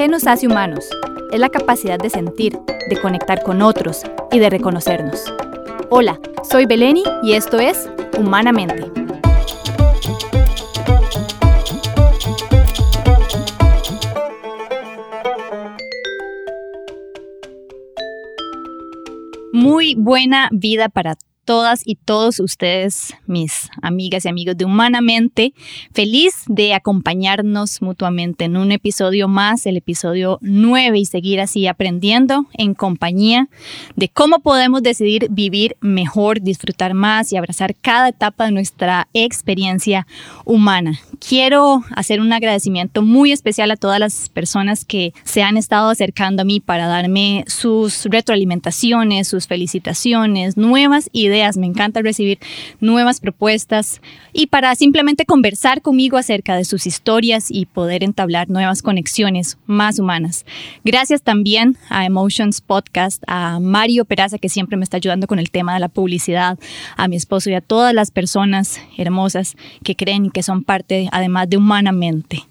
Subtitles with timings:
[0.00, 0.88] ¿Qué nos hace humanos?
[1.30, 4.00] Es la capacidad de sentir, de conectar con otros
[4.32, 5.22] y de reconocernos.
[5.90, 8.90] Hola, soy Beleni y esto es Humanamente.
[19.52, 21.14] Muy buena vida para
[21.50, 25.52] todas y todos ustedes, mis amigas y amigos de Humanamente.
[25.92, 32.46] Feliz de acompañarnos mutuamente en un episodio más, el episodio 9, y seguir así aprendiendo
[32.52, 33.48] en compañía
[33.96, 40.06] de cómo podemos decidir vivir mejor, disfrutar más y abrazar cada etapa de nuestra experiencia
[40.44, 41.00] humana.
[41.18, 46.42] Quiero hacer un agradecimiento muy especial a todas las personas que se han estado acercando
[46.42, 52.38] a mí para darme sus retroalimentaciones, sus felicitaciones, nuevas ideas me encanta recibir
[52.80, 54.00] nuevas propuestas
[54.32, 59.98] y para simplemente conversar conmigo acerca de sus historias y poder entablar nuevas conexiones más
[59.98, 60.44] humanas.
[60.84, 65.50] Gracias también a Emotions Podcast, a Mario Peraza que siempre me está ayudando con el
[65.50, 66.58] tema de la publicidad,
[66.96, 71.08] a mi esposo y a todas las personas hermosas que creen y que son parte
[71.12, 72.44] además de Humanamente.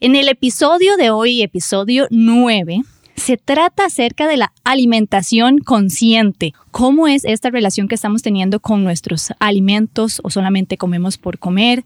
[0.00, 2.82] En el episodio de hoy, episodio 9,
[3.18, 6.54] se trata acerca de la alimentación consciente.
[6.70, 11.84] ¿Cómo es esta relación que estamos teniendo con nuestros alimentos o solamente comemos por comer?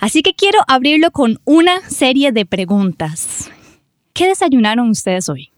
[0.00, 3.50] Así que quiero abrirlo con una serie de preguntas.
[4.12, 5.50] ¿Qué desayunaron ustedes hoy?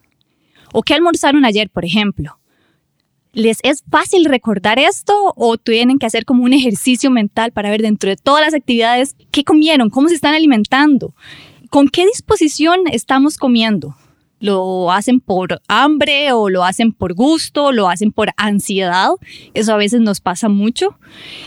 [0.72, 2.38] ¿O qué almorzaron ayer, por ejemplo?
[3.32, 7.80] ¿Les es fácil recordar esto o tienen que hacer como un ejercicio mental para ver
[7.80, 11.14] dentro de todas las actividades qué comieron, cómo se están alimentando,
[11.70, 13.96] con qué disposición estamos comiendo?
[14.42, 19.10] Lo hacen por hambre o lo hacen por gusto, lo hacen por ansiedad.
[19.54, 20.98] Eso a veces nos pasa mucho.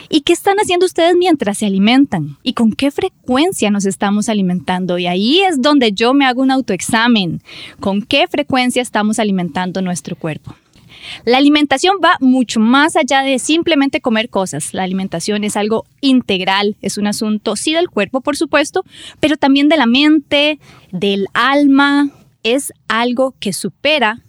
[0.10, 2.38] ¿Y qué están haciendo ustedes mientras se alimentan?
[2.42, 4.98] ¿Y con qué frecuencia nos estamos alimentando?
[4.98, 7.42] Y ahí es donde yo me hago un autoexamen.
[7.82, 10.56] ¿Con qué frecuencia estamos alimentando nuestro cuerpo?
[11.26, 14.74] La alimentación va mucho más allá de simplemente comer cosas.
[14.74, 18.84] La alimentación es algo integral, es un asunto, sí, del cuerpo, por supuesto,
[19.20, 20.60] pero también de la mente,
[20.92, 22.10] del alma,
[22.46, 24.24] es algo que supera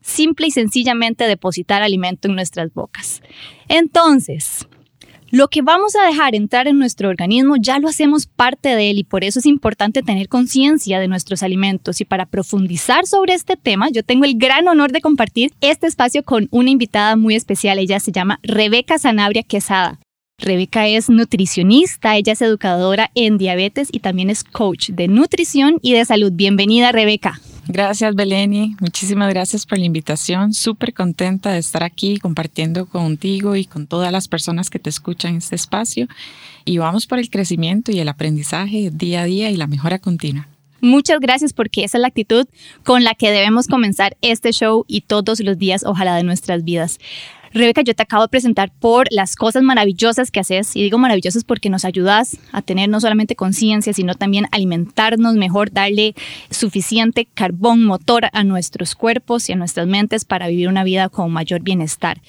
[0.00, 3.22] simple y sencillamente depositar alimento en nuestras bocas.
[3.68, 4.66] Entonces,
[5.30, 8.98] lo que vamos a dejar entrar en nuestro organismo ya lo hacemos parte de él
[8.98, 12.00] y por eso es importante tener conciencia de nuestros alimentos.
[12.00, 16.22] Y para profundizar sobre este tema, yo tengo el gran honor de compartir este espacio
[16.22, 17.78] con una invitada muy especial.
[17.78, 20.00] Ella se llama Rebeca Sanabria Quesada.
[20.38, 25.92] Rebeca es nutricionista, ella es educadora en diabetes y también es coach de nutrición y
[25.92, 26.32] de salud.
[26.32, 27.38] Bienvenida, Rebeca.
[27.70, 28.76] Gracias, Beleni.
[28.80, 30.54] Muchísimas gracias por la invitación.
[30.54, 35.32] Súper contenta de estar aquí compartiendo contigo y con todas las personas que te escuchan
[35.32, 36.08] en este espacio.
[36.64, 40.48] Y vamos por el crecimiento y el aprendizaje día a día y la mejora continua.
[40.80, 42.46] Muchas gracias porque esa es la actitud
[42.84, 46.98] con la que debemos comenzar este show y todos los días, ojalá, de nuestras vidas.
[47.52, 51.44] Rebeca, yo te acabo de presentar por las cosas maravillosas que haces, y digo maravillosas
[51.44, 56.14] porque nos ayudas a tener no solamente conciencia, sino también alimentarnos mejor, darle
[56.50, 61.30] suficiente carbón motor a nuestros cuerpos y a nuestras mentes para vivir una vida con
[61.32, 62.20] mayor bienestar.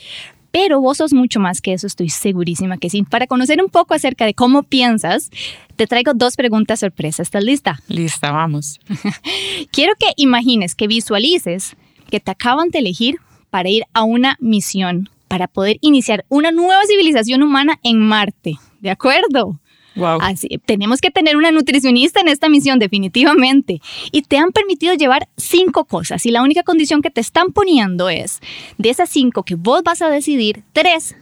[0.52, 3.04] Pero vos sos mucho más que eso, estoy segurísima que sí.
[3.04, 5.30] Para conocer un poco acerca de cómo piensas,
[5.76, 7.22] te traigo dos preguntas sorpresa.
[7.22, 7.80] ¿Estás lista?
[7.88, 8.80] Lista, vamos.
[9.72, 11.76] Quiero que imagines, que visualices
[12.10, 13.20] que te acaban de elegir
[13.50, 18.56] para ir a una misión, para poder iniciar una nueva civilización humana en Marte.
[18.82, 19.60] ¿De acuerdo?
[19.96, 20.20] Wow.
[20.22, 23.82] Así, tenemos que tener una nutricionista en esta misión, definitivamente.
[24.12, 26.26] Y te han permitido llevar cinco cosas.
[26.26, 28.40] Y la única condición que te están poniendo es,
[28.78, 31.16] de esas cinco que vos vas a decidir, tres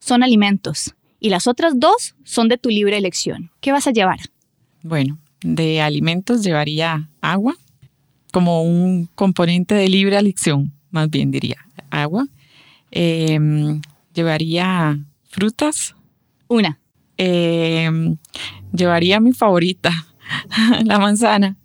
[0.00, 0.94] son alimentos.
[1.20, 3.50] Y las otras dos son de tu libre elección.
[3.60, 4.18] ¿Qué vas a llevar?
[4.82, 7.54] Bueno, de alimentos llevaría agua
[8.32, 11.63] como un componente de libre elección, más bien diría
[12.02, 12.26] agua.
[12.90, 13.80] Em,
[14.14, 15.94] llevaría frutas.
[16.48, 16.78] Una.
[17.16, 18.16] Em,
[18.72, 19.90] llevaría mi favorita,
[20.84, 21.56] la manzana.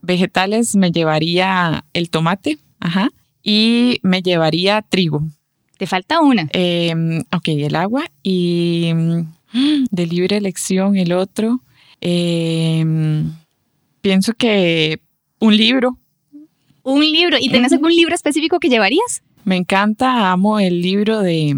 [0.00, 2.58] Vegetales me llevaría el tomate.
[2.80, 3.10] Ajá.
[3.42, 5.22] Y me llevaría trigo.
[5.78, 6.48] Te falta una.
[6.52, 8.04] Em, ok, el agua.
[8.22, 9.26] Y mm,
[9.90, 11.60] de libre elección el otro.
[14.00, 15.00] pienso que
[15.38, 15.98] un libro.
[16.84, 17.36] Un libro.
[17.40, 19.22] ¿Y tenés algún libro específico que llevarías?
[19.44, 21.56] Me encanta, amo el libro de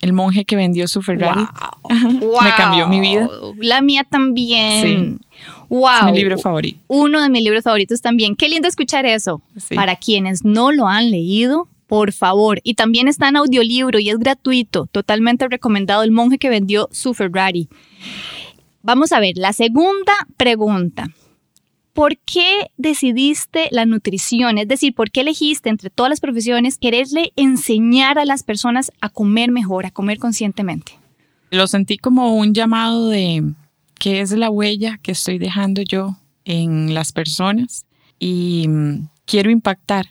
[0.00, 1.46] El monje que vendió su Ferrari.
[1.88, 3.28] Me cambió mi vida.
[3.58, 5.20] La mía también.
[5.68, 5.88] Wow.
[5.98, 6.78] Es mi libro favorito.
[6.88, 8.36] Uno de mis libros favoritos también.
[8.36, 9.42] Qué lindo escuchar eso.
[9.74, 12.60] Para quienes no lo han leído, por favor.
[12.62, 14.86] Y también está en audiolibro y es gratuito.
[14.86, 16.02] Totalmente recomendado.
[16.02, 17.68] El monje que vendió su Ferrari.
[18.82, 21.08] Vamos a ver, la segunda pregunta.
[21.96, 24.58] ¿Por qué decidiste la nutrición?
[24.58, 29.08] Es decir, ¿por qué elegiste entre todas las profesiones quererle enseñar a las personas a
[29.08, 30.92] comer mejor, a comer conscientemente?
[31.50, 33.54] Lo sentí como un llamado de
[33.98, 37.86] qué es la huella que estoy dejando yo en las personas
[38.18, 40.06] y mm, quiero impactar,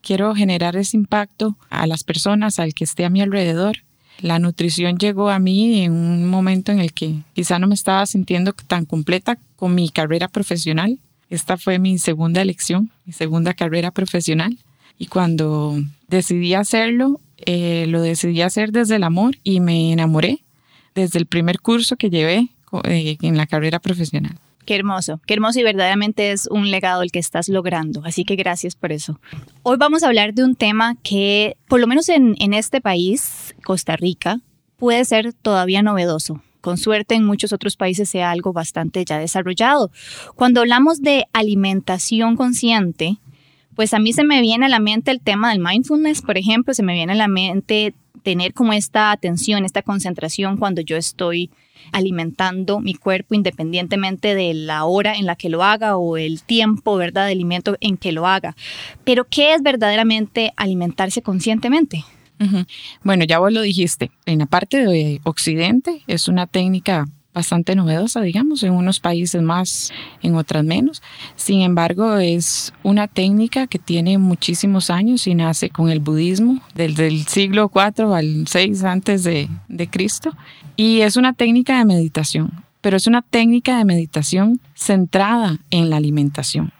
[0.00, 3.76] quiero generar ese impacto a las personas, al que esté a mi alrededor.
[4.20, 8.06] La nutrición llegó a mí en un momento en el que quizá no me estaba
[8.06, 10.98] sintiendo tan completa con mi carrera profesional.
[11.30, 14.58] Esta fue mi segunda elección, mi segunda carrera profesional.
[14.98, 15.76] Y cuando
[16.08, 20.44] decidí hacerlo, eh, lo decidí hacer desde el amor y me enamoré
[20.94, 22.48] desde el primer curso que llevé
[22.84, 24.38] eh, en la carrera profesional.
[24.64, 28.02] Qué hermoso, qué hermoso y verdaderamente es un legado el que estás logrando.
[28.04, 29.18] Así que gracias por eso.
[29.62, 33.54] Hoy vamos a hablar de un tema que, por lo menos en, en este país,
[33.64, 34.40] Costa Rica,
[34.76, 36.42] puede ser todavía novedoso.
[36.68, 39.90] Con suerte en muchos otros países sea algo bastante ya desarrollado.
[40.34, 43.16] Cuando hablamos de alimentación consciente,
[43.74, 46.74] pues a mí se me viene a la mente el tema del mindfulness, por ejemplo,
[46.74, 51.48] se me viene a la mente tener como esta atención, esta concentración cuando yo estoy
[51.90, 56.96] alimentando mi cuerpo independientemente de la hora en la que lo haga o el tiempo,
[56.96, 58.54] ¿verdad?, de alimento en que lo haga.
[59.04, 62.04] Pero, ¿qué es verdaderamente alimentarse conscientemente?
[63.02, 67.06] Bueno, ya vos lo dijiste, en la parte de Occidente es una técnica
[67.38, 69.92] bastante novedosa, digamos, en unos países más,
[70.22, 71.02] en otras menos.
[71.36, 77.06] Sin embargo, es una técnica que tiene muchísimos años y nace con el budismo desde
[77.06, 80.36] el siglo IV al VI antes de, de Cristo.
[80.76, 85.96] Y es una técnica de meditación, pero es una técnica de meditación centrada en la
[85.96, 86.72] alimentación.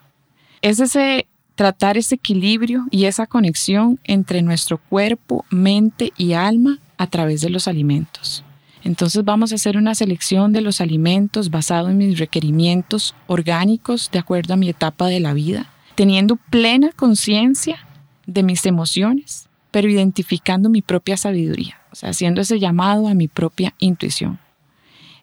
[0.61, 1.28] Es ese
[1.59, 7.51] tratar ese equilibrio y esa conexión entre nuestro cuerpo, mente y alma a través de
[7.51, 8.45] los alimentos.
[8.85, 14.21] Entonces vamos a hacer una selección de los alimentos basado en mis requerimientos orgánicos de
[14.21, 17.85] acuerdo a mi etapa de la vida, teniendo plena conciencia
[18.25, 23.27] de mis emociones, pero identificando mi propia sabiduría, o sea, haciendo ese llamado a mi
[23.27, 24.39] propia intuición.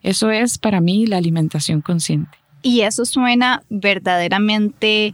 [0.04, 2.38] Eso es para mí la alimentación consciente.
[2.62, 5.14] Y eso suena verdaderamente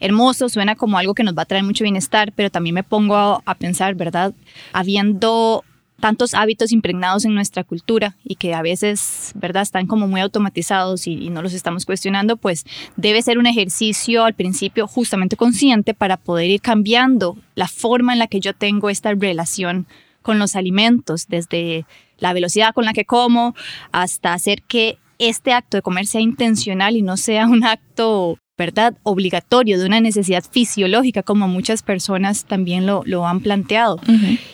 [0.00, 3.42] hermoso, suena como algo que nos va a traer mucho bienestar, pero también me pongo
[3.44, 4.34] a, pensar, ¿verdad?
[4.72, 5.64] Habiendo
[6.00, 11.06] tantos hábitos impregnados en nuestra cultura y que a veces, ¿verdad?, están como muy automatizados
[11.06, 12.64] y, no los estamos cuestionando, pues
[12.96, 18.20] debe ser un ejercicio al principio justamente consciente para poder ir cambiando la forma en
[18.20, 19.86] la que yo tengo esta relación
[20.22, 21.86] con los alimentos, desde
[22.18, 23.54] la velocidad con la que como
[23.92, 28.94] hasta hacer que este acto de comer sea intencional y no sea un acto ¿verdad?
[29.04, 34.00] Obligatorio, de una necesidad fisiológica, como muchas personas también lo, lo han planteado.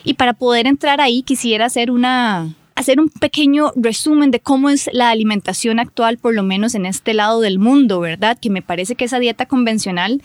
[0.03, 4.89] Y para poder entrar ahí, quisiera hacer una, hacer un pequeño resumen de cómo es
[4.93, 8.37] la alimentación actual, por lo menos en este lado del mundo, ¿verdad?
[8.39, 10.21] Que me parece que esa dieta convencional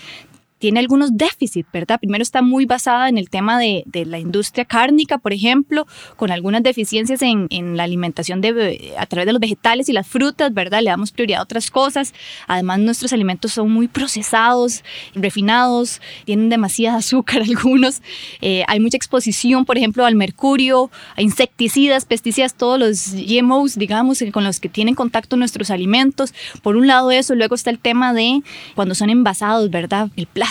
[0.60, 1.98] tiene algunos déficits, ¿verdad?
[1.98, 5.86] Primero está muy basada en el tema de, de la industria cárnica, por ejemplo,
[6.16, 10.06] con algunas deficiencias en, en, la alimentación de, a través de los vegetales y las
[10.06, 10.82] frutas, ¿verdad?
[10.82, 12.12] Le damos prioridad a otras cosas.
[12.46, 14.84] Además, nuestros alimentos son muy procesados,
[15.14, 18.02] refinados, tienen demasiada azúcar algunos.
[18.42, 24.22] Eh, hay mucha exposición, por ejemplo, al mercurio, a insecticidas, pesticidas, todos los GMOs, digamos,
[24.30, 26.34] con los que tienen contacto nuestros alimentos.
[26.62, 28.42] Por un lado eso, luego está el tema de
[28.74, 30.10] cuando son envasados, ¿verdad?
[30.16, 30.49] El plástico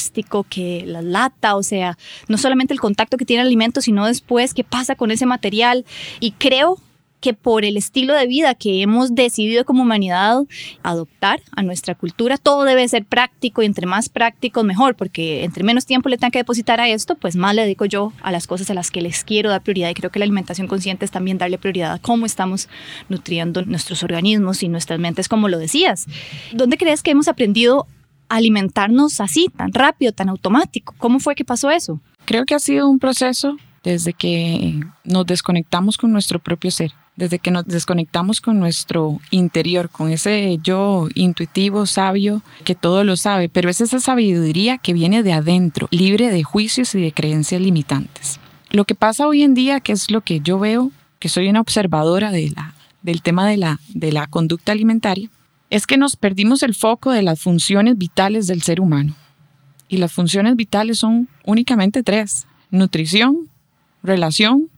[0.49, 4.53] que la lata, o sea, no solamente el contacto que tiene el alimento, sino después
[4.53, 5.85] qué pasa con ese material.
[6.19, 6.77] Y creo
[7.19, 10.43] que por el estilo de vida que hemos decidido como humanidad
[10.83, 15.63] adoptar a nuestra cultura, todo debe ser práctico y entre más práctico mejor, porque entre
[15.63, 18.47] menos tiempo le tenga que depositar a esto, pues más le dedico yo a las
[18.47, 21.11] cosas a las que les quiero dar prioridad y creo que la alimentación consciente es
[21.11, 22.69] también darle prioridad a cómo estamos
[23.09, 26.05] nutriendo nuestros organismos y nuestras mentes, como lo decías.
[26.53, 27.87] ¿Dónde crees que hemos aprendido
[28.29, 30.95] alimentarnos así, tan rápido, tan automático?
[30.97, 31.99] ¿Cómo fue que pasó eso?
[32.25, 37.39] Creo que ha sido un proceso desde que nos desconectamos con nuestro propio ser, desde
[37.39, 43.49] que nos desconectamos con nuestro interior, con ese yo intuitivo, sabio, que todo lo sabe,
[43.49, 48.39] pero es esa sabiduría que viene de adentro, libre de juicios y de creencias limitantes.
[48.69, 51.61] Lo que pasa hoy en día, que es lo que yo veo, que soy una
[51.61, 55.29] observadora del tema de la conducta alimentaria,
[55.69, 59.15] es que nos perdimos el foco de las funciones vitales del ser humano.
[59.87, 63.49] Y las funciones vitales son únicamente tres, nutrición,
[64.03, 64.69] relación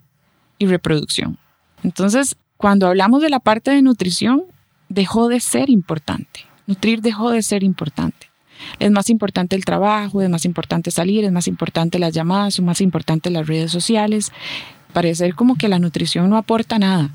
[0.57, 1.37] y reproducción.
[1.83, 4.43] Entonces, cuando hablamos de la parte de nutrición,
[4.89, 6.41] dejó de ser importante.
[6.67, 8.27] Nutrir dejó de ser importante.
[8.79, 12.65] Es más importante el trabajo, es más importante salir, es más importante las llamadas, es
[12.65, 14.31] más importante las redes sociales.
[14.93, 17.09] Parece como que la nutrición no aporta nada.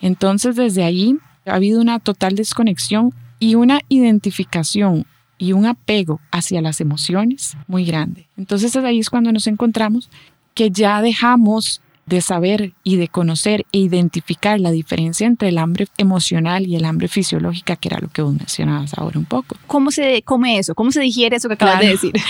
[0.00, 5.06] Entonces, desde ahí ha habido una total desconexión y una identificación
[5.38, 8.26] y un apego hacia las emociones muy grande.
[8.36, 10.10] Entonces ahí es cuando nos encontramos
[10.54, 15.88] que ya dejamos de saber y de conocer e identificar la diferencia entre el hambre
[15.98, 19.56] emocional y el hambre fisiológica, que era lo que vos mencionabas ahora un poco.
[19.66, 20.74] ¿Cómo se come eso?
[20.74, 22.12] ¿Cómo se digiere eso que acabas de decir?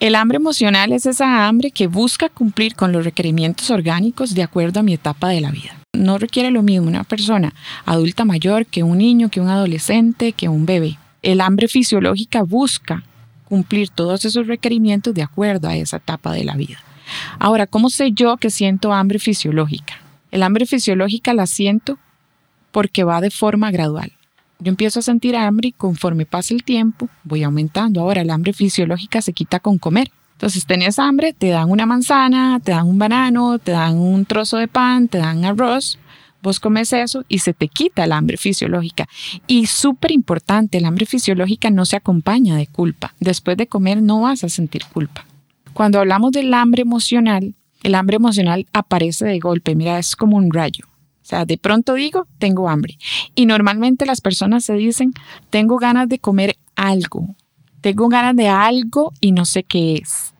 [0.00, 4.78] El hambre emocional es esa hambre que busca cumplir con los requerimientos orgánicos de acuerdo
[4.78, 5.77] a mi etapa de la vida.
[5.94, 7.54] No requiere lo mismo una persona
[7.86, 10.98] adulta mayor que un niño, que un adolescente, que un bebé.
[11.22, 13.04] El hambre fisiológica busca
[13.44, 16.78] cumplir todos esos requerimientos de acuerdo a esa etapa de la vida.
[17.38, 19.94] Ahora, ¿cómo sé yo que siento hambre fisiológica?
[20.30, 21.98] El hambre fisiológica la siento
[22.70, 24.12] porque va de forma gradual.
[24.60, 28.02] Yo empiezo a sentir hambre y conforme pasa el tiempo voy aumentando.
[28.02, 30.10] Ahora, el hambre fisiológica se quita con comer.
[30.38, 34.56] Entonces, tenés hambre, te dan una manzana, te dan un banano, te dan un trozo
[34.58, 35.98] de pan, te dan arroz.
[36.40, 39.08] Vos comes eso y se te quita el hambre fisiológica.
[39.48, 43.16] Y súper importante, el hambre fisiológica no se acompaña de culpa.
[43.18, 45.26] Después de comer no vas a sentir culpa.
[45.72, 50.52] Cuando hablamos del hambre emocional, el hambre emocional aparece de golpe, mira, es como un
[50.52, 50.84] rayo.
[50.86, 52.96] O sea, de pronto digo, tengo hambre.
[53.34, 55.12] Y normalmente las personas se dicen,
[55.50, 57.34] tengo ganas de comer algo,
[57.80, 60.34] tengo ganas de algo y no sé qué es.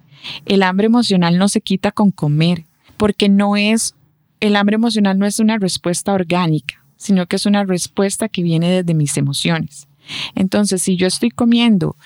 [0.46, 2.64] El hambre emocional no se quita con comer,
[2.96, 3.94] porque no es,
[4.40, 8.70] el hambre emocional no es una respuesta orgánica, sino que es una respuesta que viene
[8.70, 9.88] desde mis emociones.
[10.34, 11.96] Entonces, si yo estoy comiendo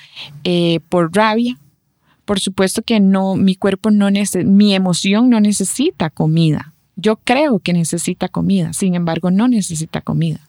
[0.45, 1.59] eh, por rabia,
[2.25, 4.09] por supuesto que no, mi cuerpo no
[4.45, 6.73] mi emoción no necesita comida.
[6.97, 10.41] Yo creo que necesita comida, sin embargo no necesita comida.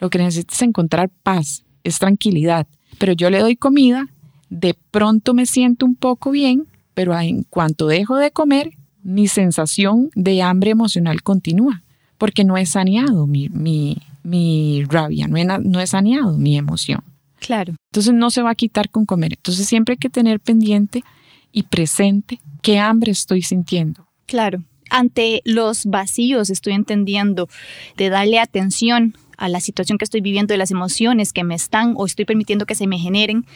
[0.00, 2.66] Lo que necesita es encontrar paz, es tranquilidad.
[2.98, 4.08] Pero yo le doy comida,
[4.50, 10.10] de pronto me siento un poco bien, pero en cuanto dejo de comer, mi sensación
[10.14, 11.82] de hambre emocional continúa,
[12.18, 13.48] porque no he saneado mi,
[14.22, 17.02] mi, rabia, no he, no he saneado mi emoción.
[17.38, 17.74] Claro.
[17.92, 19.34] Entonces no se va a quitar con comer.
[19.34, 21.04] Entonces siempre hay que tener pendiente
[21.52, 24.08] y presente qué hambre estoy sintiendo.
[24.26, 27.48] Claro, ante los vacíos estoy entendiendo
[27.96, 31.94] de darle atención a la situación que estoy viviendo, de las emociones que me están
[31.96, 33.46] o estoy permitiendo que se me generen.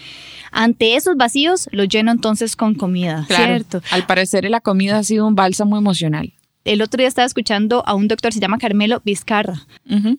[0.51, 3.83] Ante esos vacíos los lleno entonces con comida, ¿cierto?
[3.91, 6.33] Al parecer la comida ha sido un bálsamo emocional.
[6.65, 9.67] El otro día estaba escuchando a un doctor, se llama Carmelo Vizcarra.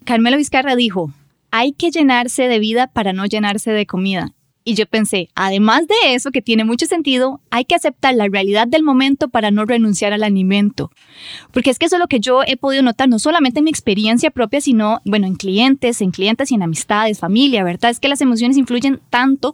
[0.04, 1.12] Carmelo Vizcarra dijo,
[1.50, 4.32] hay que llenarse de vida para no llenarse de comida.
[4.66, 8.66] Y yo pensé, además de eso, que tiene mucho sentido, hay que aceptar la realidad
[8.66, 10.90] del momento para no renunciar al alimento.
[11.52, 13.70] Porque es que eso es lo que yo he podido notar, no solamente en mi
[13.70, 17.90] experiencia propia, sino, bueno, en clientes, en clientes y en amistades, familia, ¿verdad?
[17.90, 19.52] Es que las emociones influyen tanto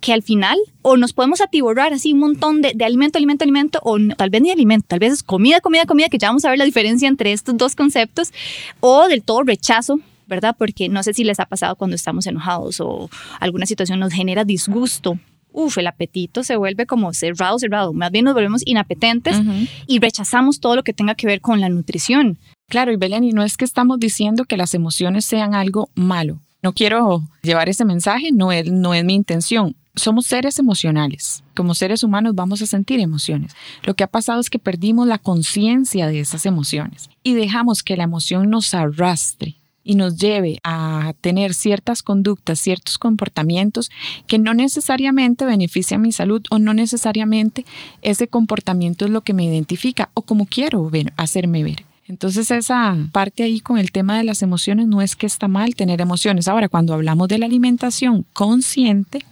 [0.00, 3.78] que al final o nos podemos atiborrar así un montón de, de alimento, alimento, alimento,
[3.84, 6.50] o tal vez ni alimento, tal vez es comida, comida, comida, que ya vamos a
[6.50, 8.32] ver la diferencia entre estos dos conceptos,
[8.80, 10.54] o del todo rechazo ¿verdad?
[10.56, 14.44] Porque no sé si les ha pasado cuando estamos enojados o alguna situación nos genera
[14.44, 15.18] disgusto.
[15.50, 17.92] Uf, el apetito se vuelve como cerrado, cerrado.
[17.92, 19.40] Más bien nos volvemos inapetentes
[19.86, 22.38] y rechazamos todo lo que tenga que ver con la nutrición.
[22.68, 26.38] Claro, y Belén, y no es que estamos diciendo que las emociones sean algo malo.
[26.62, 29.74] No quiero llevar ese mensaje, no es, no es mi intención.
[29.94, 31.42] Somos seres emocionales.
[31.56, 33.52] Como seres humanos vamos a sentir emociones.
[33.84, 37.96] Lo que ha pasado es que perdimos la conciencia de esas emociones y dejamos que
[37.96, 39.57] la emoción nos arrastre
[39.88, 43.90] y nos lleve a tener ciertas conductas, ciertos comportamientos
[44.26, 47.64] que no necesariamente benefician mi salud o no necesariamente
[48.02, 51.86] ese comportamiento es lo que me identifica o como quiero hacerme ver.
[52.06, 55.74] Entonces esa parte ahí con el tema de las emociones no es que está mal
[55.74, 56.48] tener emociones.
[56.48, 59.24] Ahora, cuando hablamos de la alimentación consciente,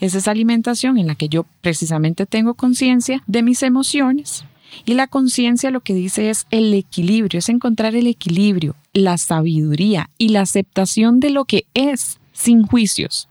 [0.00, 4.44] es esa alimentación en la que yo precisamente tengo conciencia de mis emociones,
[4.84, 10.10] y la conciencia lo que dice es el equilibrio, es encontrar el equilibrio, la sabiduría
[10.18, 13.28] y la aceptación de lo que es sin juicios.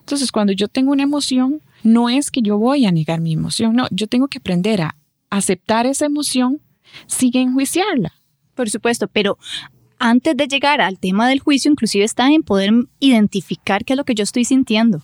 [0.00, 3.74] Entonces, cuando yo tengo una emoción, no es que yo voy a negar mi emoción,
[3.74, 4.96] no, yo tengo que aprender a
[5.30, 6.60] aceptar esa emoción
[7.06, 8.12] sin enjuiciarla.
[8.54, 9.38] Por supuesto, pero
[9.98, 14.04] antes de llegar al tema del juicio, inclusive está en poder identificar qué es lo
[14.04, 15.02] que yo estoy sintiendo,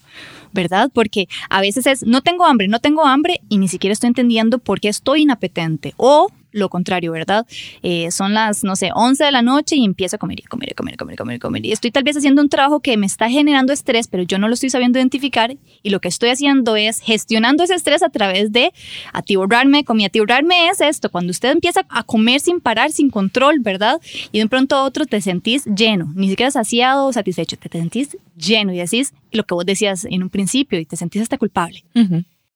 [0.56, 0.90] ¿verdad?
[0.92, 4.58] Porque a veces es, no tengo hambre, no tengo hambre y ni siquiera estoy entendiendo
[4.58, 5.94] por qué estoy inapetente.
[5.96, 7.46] O lo contrario, ¿verdad?
[7.82, 10.70] Eh, son las, no sé, 11 de la noche y empiezo a comer y comer
[10.70, 11.66] y comer, comer, comer, comer.
[11.66, 14.48] Y estoy tal vez haciendo un trabajo que me está generando estrés, pero yo no
[14.48, 18.52] lo estoy sabiendo identificar y lo que estoy haciendo es gestionando ese estrés a través
[18.52, 18.72] de
[19.12, 19.84] atiborrarme.
[19.84, 24.00] Con mi atiborrarme es esto, cuando usted empieza a comer sin parar, sin control, ¿verdad?
[24.32, 27.68] Y de un pronto a otro te sentís lleno, ni siquiera saciado o satisfecho, te,
[27.68, 31.36] sentís lleno y decís lo que vos decías en un principio y te sentís hasta
[31.36, 31.84] culpable.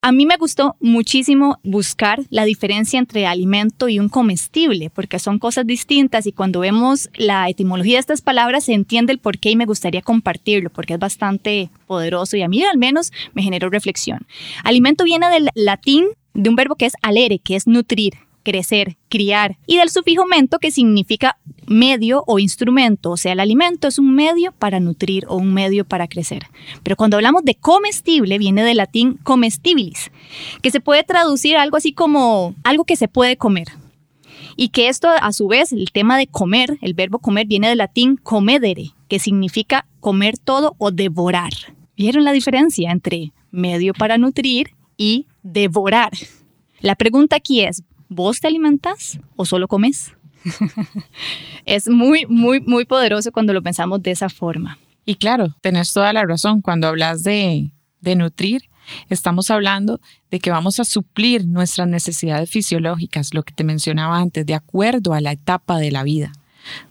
[0.03, 5.37] A mí me gustó muchísimo buscar la diferencia entre alimento y un comestible, porque son
[5.37, 9.51] cosas distintas y cuando vemos la etimología de estas palabras se entiende el por qué
[9.51, 13.69] y me gustaría compartirlo, porque es bastante poderoso y a mí al menos me generó
[13.69, 14.25] reflexión.
[14.63, 19.57] Alimento viene del latín de un verbo que es alere, que es nutrir, crecer, criar,
[19.65, 24.13] y del sufijo mento que significa medio o instrumento, o sea, el alimento es un
[24.13, 26.47] medio para nutrir o un medio para crecer.
[26.83, 30.11] Pero cuando hablamos de comestible, viene del latín comestibilis,
[30.61, 33.67] que se puede traducir algo así como algo que se puede comer.
[34.57, 37.77] Y que esto, a su vez, el tema de comer, el verbo comer, viene del
[37.77, 41.51] latín comedere, que significa comer todo o devorar.
[41.95, 46.11] ¿Vieron la diferencia entre medio para nutrir y devorar?
[46.81, 50.13] La pregunta aquí es, ¿vos te alimentas o solo comes?
[51.65, 54.77] es muy, muy, muy poderoso cuando lo pensamos de esa forma.
[55.05, 56.61] Y claro, tenés toda la razón.
[56.61, 58.63] Cuando hablas de, de nutrir,
[59.09, 64.45] estamos hablando de que vamos a suplir nuestras necesidades fisiológicas, lo que te mencionaba antes,
[64.45, 66.33] de acuerdo a la etapa de la vida.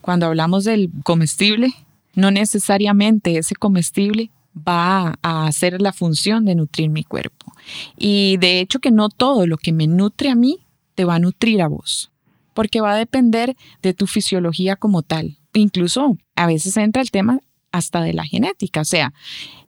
[0.00, 1.72] Cuando hablamos del comestible,
[2.14, 7.52] no necesariamente ese comestible va a hacer la función de nutrir mi cuerpo.
[7.96, 10.60] Y de hecho que no todo lo que me nutre a mí
[11.00, 12.12] te va a nutrir a vos,
[12.52, 15.38] porque va a depender de tu fisiología como tal.
[15.54, 17.40] Incluso a veces entra el tema
[17.73, 19.14] hasta de la genética, o sea,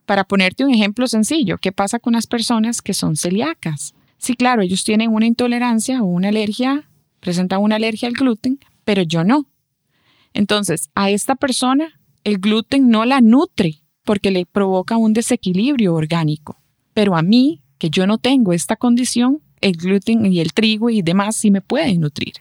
[0.05, 3.95] para ponerte un ejemplo sencillo, ¿qué pasa con las personas que son celíacas?
[4.19, 6.87] Sí, claro, ellos tienen una intolerancia o una alergia,
[7.21, 9.47] presentan una alergia al gluten, pero yo no.
[10.35, 16.61] Entonces, a esta persona el gluten no la nutre porque le provoca un desequilibrio orgánico,
[16.93, 21.01] pero a mí, que yo no tengo esta condición, el gluten y el trigo y
[21.03, 22.35] demás sí me pueden nutrir.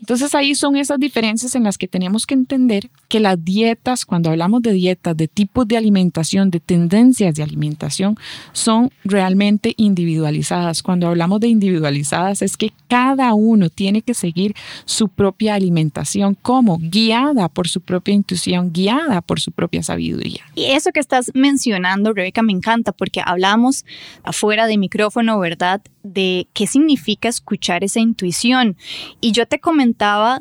[0.00, 4.30] Entonces ahí son esas diferencias en las que tenemos que entender que las dietas, cuando
[4.30, 8.16] hablamos de dietas, de tipos de alimentación, de tendencias de alimentación,
[8.52, 10.82] son realmente individualizadas.
[10.82, 14.54] Cuando hablamos de individualizadas es que cada uno tiene que seguir
[14.86, 20.42] su propia alimentación como guiada por su propia intuición, guiada por su propia sabiduría.
[20.54, 23.84] Y eso que estás mencionando, Rebeca, me encanta porque hablamos
[24.22, 25.82] afuera de micrófono, ¿verdad?
[26.02, 28.76] De qué significa escuchar esa intuición.
[29.20, 29.89] Y yo te comenté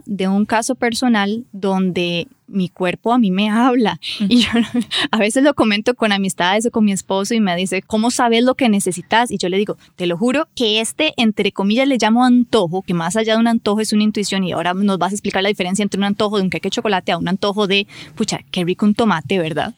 [0.05, 3.99] de un caso personal donde mi cuerpo a mí me habla.
[4.19, 4.49] Y yo
[5.11, 8.43] a veces lo comento con amistades o con mi esposo y me dice, ¿cómo sabes
[8.43, 9.31] lo que necesitas?
[9.31, 12.93] Y yo le digo, te lo juro que este, entre comillas, le llamo antojo, que
[12.93, 15.49] más allá de un antojo es una intuición y ahora nos vas a explicar la
[15.49, 18.63] diferencia entre un antojo de un queque de chocolate a un antojo de, pucha, qué
[18.63, 19.73] rico un tomate, ¿verdad?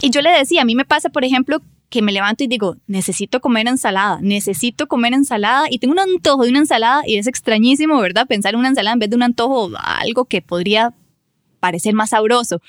[0.00, 2.76] Y yo le decía, a mí me pasa, por ejemplo, que me levanto y digo,
[2.86, 7.26] necesito comer ensalada, necesito comer ensalada y tengo un antojo de una ensalada y es
[7.26, 8.26] extrañísimo, ¿verdad?
[8.26, 10.94] Pensar en una ensalada en vez de un antojo, algo que podría
[11.58, 12.60] parecer más sabroso.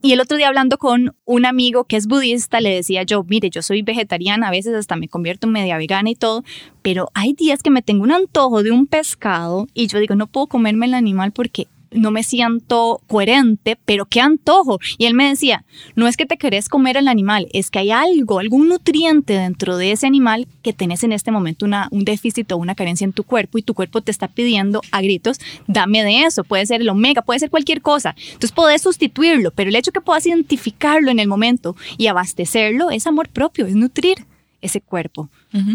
[0.00, 3.50] Y el otro día hablando con un amigo que es budista, le decía yo, mire,
[3.50, 6.44] yo soy vegetariana, a veces hasta me convierto en media vegana y todo,
[6.82, 10.26] pero hay días que me tengo un antojo de un pescado y yo digo, no
[10.26, 14.78] puedo comerme el animal porque no me siento coherente, pero qué antojo.
[14.98, 17.90] Y él me decía, no es que te querés comer el animal, es que hay
[17.90, 22.50] algo, algún nutriente dentro de ese animal que tenés en este momento una, un déficit
[22.52, 26.02] o una carencia en tu cuerpo y tu cuerpo te está pidiendo a gritos, dame
[26.02, 28.14] de eso, puede ser el omega, puede ser cualquier cosa.
[28.18, 33.06] Entonces podés sustituirlo, pero el hecho que puedas identificarlo en el momento y abastecerlo es
[33.06, 34.26] amor propio, es nutrir
[34.60, 35.28] ese cuerpo.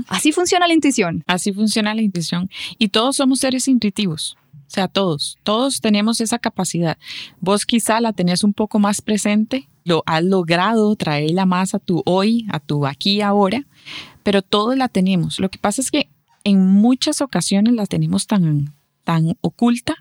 [0.07, 1.23] Así funciona la intuición.
[1.25, 2.49] Así funciona la intuición.
[2.77, 4.37] Y todos somos seres intuitivos.
[4.73, 6.97] O sea, todos, todos tenemos esa capacidad.
[7.39, 12.01] Vos quizá la tenés un poco más presente, lo has logrado traerla más a tu
[12.07, 13.67] hoy, a tu aquí ahora,
[14.23, 15.39] pero todos la tenemos.
[15.39, 16.09] Lo que pasa es que
[16.43, 19.93] en muchas ocasiones la tenemos tan, tan oculta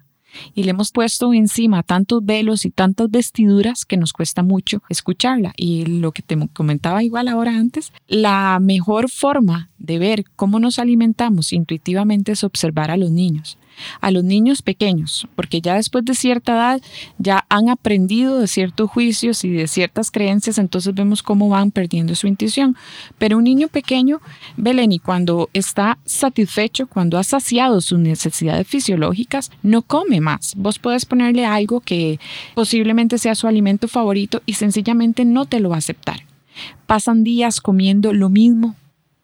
[0.55, 5.53] y le hemos puesto encima tantos velos y tantas vestiduras que nos cuesta mucho escucharla.
[5.55, 10.79] Y lo que te comentaba igual ahora antes, la mejor forma de ver cómo nos
[10.79, 13.59] alimentamos intuitivamente es observar a los niños
[14.01, 16.83] a los niños pequeños, porque ya después de cierta edad
[17.19, 22.15] ya han aprendido de ciertos juicios y de ciertas creencias, entonces vemos cómo van perdiendo
[22.15, 22.77] su intuición.
[23.19, 24.21] Pero un niño pequeño,
[24.57, 30.55] Belén, y cuando está satisfecho, cuando ha saciado sus necesidades fisiológicas, no come más.
[30.57, 32.19] Vos puedes ponerle algo que
[32.55, 36.21] posiblemente sea su alimento favorito y sencillamente no te lo va a aceptar.
[36.87, 38.77] Pasan días comiendo lo mismo,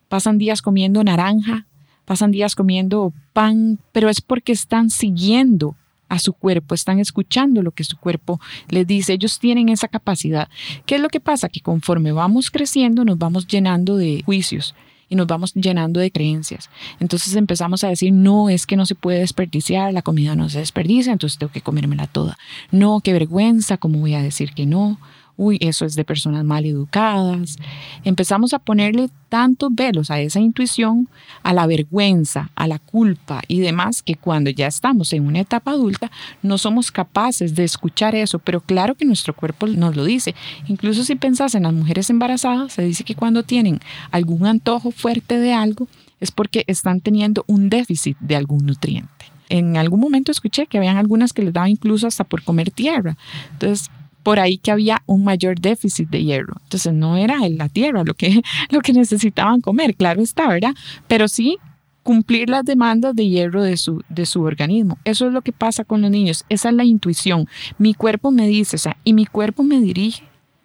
[0.08, 1.66] pasan días comiendo naranja,
[2.08, 5.76] pasan días comiendo pan, pero es porque están siguiendo
[6.08, 8.40] a su cuerpo, están escuchando lo que su cuerpo
[8.70, 10.48] les dice, ellos tienen esa capacidad.
[10.86, 11.50] ¿Qué es lo que pasa?
[11.50, 14.74] Que conforme vamos creciendo nos vamos llenando de juicios
[15.10, 16.70] y nos vamos llenando de creencias.
[16.98, 20.60] Entonces empezamos a decir, no, es que no se puede desperdiciar, la comida no se
[20.60, 22.38] desperdicia, entonces tengo que comérmela toda.
[22.70, 24.98] No, qué vergüenza, ¿cómo voy a decir que no?
[25.38, 27.56] Uy, eso es de personas mal educadas.
[28.04, 31.08] Empezamos a ponerle tantos velos a esa intuición,
[31.42, 35.70] a la vergüenza, a la culpa y demás, que cuando ya estamos en una etapa
[35.70, 36.10] adulta
[36.42, 40.34] no somos capaces de escuchar eso, pero claro que nuestro cuerpo nos lo dice.
[40.66, 45.38] Incluso si pensás en las mujeres embarazadas, se dice que cuando tienen algún antojo fuerte
[45.38, 45.88] de algo,
[46.20, 49.10] es porque están teniendo un déficit de algún nutriente.
[49.48, 53.16] En algún momento escuché que habían algunas que les daba incluso hasta por comer tierra.
[53.52, 53.90] Entonces,
[54.28, 56.58] por ahí que había un mayor déficit de hierro.
[56.64, 60.74] Entonces no era en la tierra lo que, lo que necesitaban comer, claro está, ¿verdad?
[61.06, 61.56] Pero sí
[62.02, 64.98] cumplir las demandas de hierro de su, de su organismo.
[65.06, 66.44] Eso es lo que pasa con los niños.
[66.50, 67.48] Esa es la intuición.
[67.78, 70.22] Mi cuerpo me dice, o sea, y mi cuerpo me dirige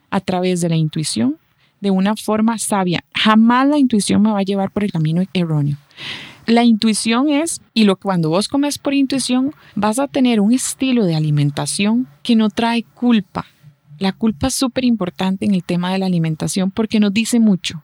[0.09, 1.37] a través de la intuición
[1.79, 3.05] de una forma sabia.
[3.13, 5.77] Jamás la intuición me va a llevar por el camino erróneo.
[6.47, 11.05] La intuición es, y lo cuando vos comes por intuición, vas a tener un estilo
[11.05, 13.45] de alimentación que no trae culpa.
[14.03, 17.81] La culpa es súper importante en el tema de la alimentación porque nos dice mucho.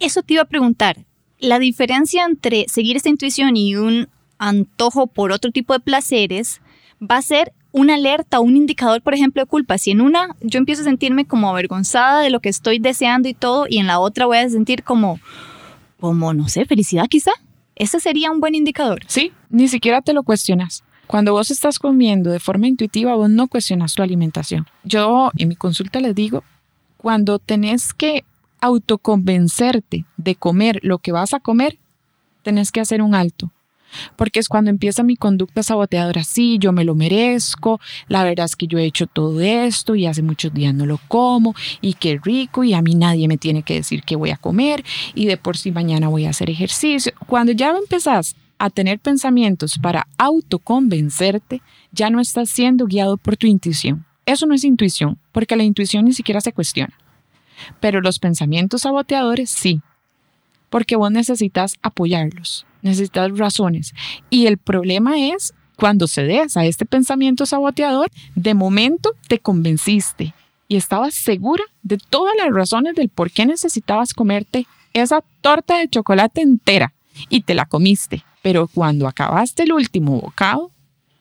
[0.00, 1.06] Eso te iba a preguntar.
[1.38, 6.60] La diferencia entre seguir esta intuición y un antojo por otro tipo de placeres
[7.00, 9.78] va a ser una alerta, un indicador, por ejemplo, de culpa.
[9.78, 13.34] Si en una yo empiezo a sentirme como avergonzada de lo que estoy deseando y
[13.34, 15.20] todo, y en la otra voy a sentir como,
[16.00, 17.30] como, no sé, felicidad quizá.
[17.76, 19.02] Ese sería un buen indicador.
[19.06, 20.82] Sí, ni siquiera te lo cuestionas.
[21.10, 24.68] Cuando vos estás comiendo de forma intuitiva, vos no cuestionas tu alimentación.
[24.84, 26.44] Yo en mi consulta les digo,
[26.98, 28.22] cuando tenés que
[28.60, 31.78] autoconvencerte de comer lo que vas a comer,
[32.44, 33.50] tenés que hacer un alto
[34.14, 38.54] porque es cuando empieza mi conducta saboteadora, sí, yo me lo merezco, la verdad es
[38.54, 42.20] que yo he hecho todo esto y hace muchos días no lo como y qué
[42.22, 44.84] rico y a mí nadie me tiene que decir qué voy a comer
[45.16, 47.12] y de por sí mañana voy a hacer ejercicio.
[47.26, 53.48] Cuando ya empezás a tener pensamientos para autoconvencerte, ya no estás siendo guiado por tu
[53.48, 54.06] intuición.
[54.26, 56.94] Eso no es intuición, porque la intuición ni siquiera se cuestiona.
[57.80, 59.80] Pero los pensamientos saboteadores sí,
[60.68, 63.94] porque vos necesitas apoyarlos necesitas razones.
[64.28, 70.34] Y el problema es cuando cedes a este pensamiento saboteador, de momento te convenciste
[70.68, 75.88] y estabas segura de todas las razones del por qué necesitabas comerte esa torta de
[75.88, 76.92] chocolate entera
[77.28, 78.24] y te la comiste.
[78.42, 80.70] Pero cuando acabaste el último bocado,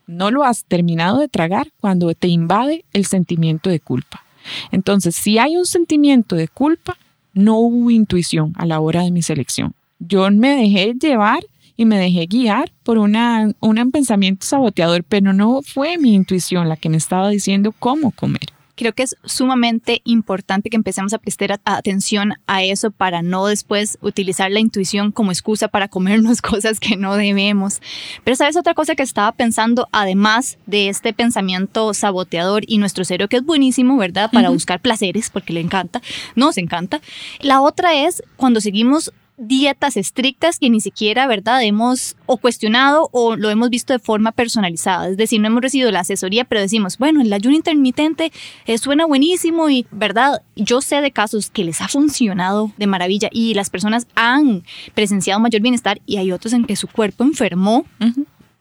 [0.08, 4.24] no lo has terminado de tragar cuando te invade el sentimiento de culpa.
[4.72, 6.98] Entonces, si hay un sentimiento de culpa,
[7.34, 11.98] no hubo intuición a la hora de mi selección yo me dejé llevar y me
[11.98, 16.98] dejé guiar por una, un pensamiento saboteador, pero no fue mi intuición la que me
[16.98, 18.50] estaba diciendo cómo comer.
[18.80, 23.98] Creo que es sumamente importante que empecemos a prestar atención a eso para no después
[24.00, 27.82] utilizar la intuición como excusa para comernos cosas que no debemos.
[28.24, 33.28] Pero sabes otra cosa que estaba pensando, además de este pensamiento saboteador y nuestro cerebro
[33.28, 34.32] que es buenísimo, ¿verdad?
[34.32, 36.02] Para buscar placeres, porque le encanta,
[36.36, 37.02] nos encanta.
[37.42, 43.36] La otra es cuando seguimos dietas estrictas que ni siquiera, ¿verdad?, hemos o cuestionado o
[43.36, 45.10] lo hemos visto de forma personalizada.
[45.10, 48.32] Es decir, no hemos recibido la asesoría, pero decimos, bueno, el ayuno intermitente
[48.66, 50.42] eh, suena buenísimo y, ¿verdad?
[50.56, 55.40] Yo sé de casos que les ha funcionado de maravilla y las personas han presenciado
[55.40, 57.86] mayor bienestar y hay otros en que su cuerpo enfermó.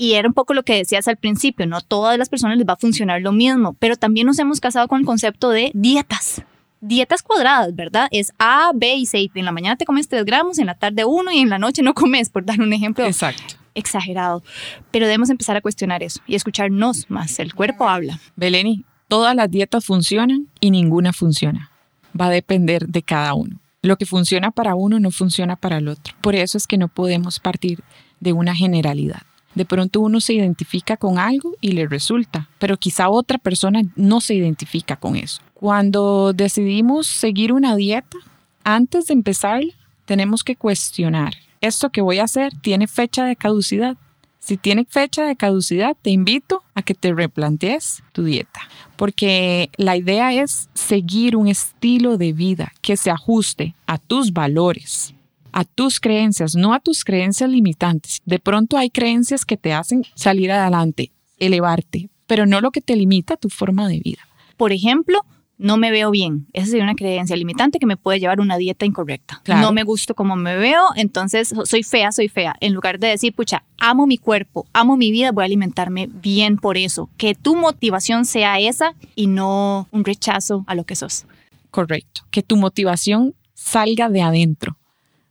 [0.00, 2.74] Y era un poco lo que decías al principio, no todas las personas les va
[2.74, 6.44] a funcionar lo mismo, pero también nos hemos casado con el concepto de dietas
[6.80, 8.08] dietas cuadradas, ¿verdad?
[8.10, 9.30] Es A, B y C.
[9.34, 11.82] En la mañana te comes 3 gramos, en la tarde 1 y en la noche
[11.82, 13.04] no comes, por dar un ejemplo.
[13.04, 13.54] Exacto.
[13.74, 14.42] Exagerado.
[14.90, 17.38] Pero debemos empezar a cuestionar eso y escucharnos más.
[17.38, 18.18] El cuerpo habla.
[18.36, 21.70] Beleni, todas las dietas funcionan y ninguna funciona.
[22.18, 23.60] Va a depender de cada uno.
[23.82, 26.14] Lo que funciona para uno no funciona para el otro.
[26.20, 27.84] Por eso es que no podemos partir
[28.18, 29.22] de una generalidad.
[29.54, 34.20] De pronto uno se identifica con algo y le resulta, pero quizá otra persona no
[34.20, 35.40] se identifica con eso.
[35.58, 38.16] Cuando decidimos seguir una dieta,
[38.62, 39.60] antes de empezar,
[40.04, 43.96] tenemos que cuestionar, ¿esto que voy a hacer tiene fecha de caducidad?
[44.38, 48.60] Si tiene fecha de caducidad, te invito a que te replantees tu dieta,
[48.94, 55.12] porque la idea es seguir un estilo de vida que se ajuste a tus valores,
[55.50, 58.22] a tus creencias, no a tus creencias limitantes.
[58.24, 62.94] De pronto hay creencias que te hacen salir adelante, elevarte, pero no lo que te
[62.94, 64.22] limita tu forma de vida.
[64.56, 65.24] Por ejemplo,
[65.58, 66.46] no me veo bien.
[66.52, 69.42] Esa sería una creencia limitante que me puede llevar a una dieta incorrecta.
[69.46, 72.54] No me gusto como me veo, entonces soy fea, soy fea.
[72.60, 76.56] En lugar de decir, pucha, amo mi cuerpo, amo mi vida, voy a alimentarme bien
[76.56, 77.10] por eso.
[77.16, 81.26] Que tu motivación sea esa y no un rechazo a lo que sos.
[81.70, 82.22] Correcto.
[82.30, 84.78] Que tu motivación salga de adentro,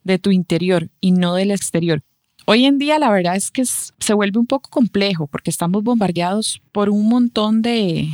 [0.03, 2.01] de tu interior y no del exterior.
[2.45, 6.61] Hoy en día la verdad es que se vuelve un poco complejo porque estamos bombardeados
[6.71, 8.09] por un montón de,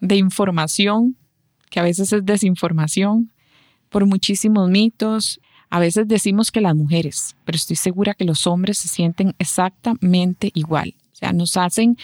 [0.00, 1.16] de información
[1.70, 3.32] que a veces es desinformación,
[3.88, 5.40] por muchísimos mitos.
[5.70, 10.50] A veces decimos que las mujeres, pero estoy segura que los hombres se sienten exactamente
[10.54, 10.94] igual.
[11.12, 11.96] O sea, nos hacen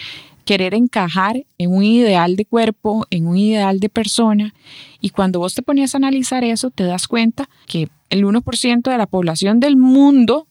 [0.44, 4.54] querer encajar en un ideal de cuerpo, en un ideal de persona.
[5.00, 8.98] Y cuando vos te ponías a analizar eso, te das cuenta que el 1% de
[8.98, 10.48] la población del mundo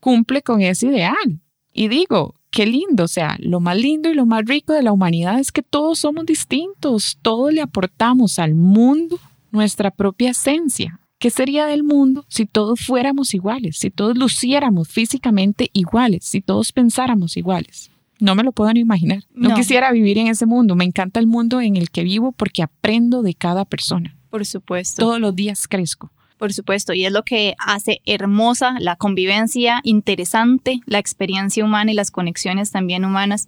[0.00, 1.40] cumple con ese ideal.
[1.72, 4.92] Y digo, qué lindo, o sea, lo más lindo y lo más rico de la
[4.92, 9.18] humanidad es que todos somos distintos, todos le aportamos al mundo
[9.50, 11.00] nuestra propia esencia.
[11.18, 16.72] ¿Qué sería del mundo si todos fuéramos iguales, si todos luciéramos físicamente iguales, si todos
[16.72, 17.90] pensáramos iguales?
[18.20, 19.24] No me lo puedo ni imaginar.
[19.32, 20.76] No, quisiera vivir en ese mundo.
[20.76, 24.16] Me encanta el mundo en el que vivo porque aprendo de cada persona.
[24.30, 25.02] Por supuesto.
[25.02, 26.12] Todos los días crezco.
[26.42, 31.94] Por supuesto, y es lo que hace hermosa la convivencia, interesante, la experiencia humana y
[31.94, 33.46] las conexiones también humanas.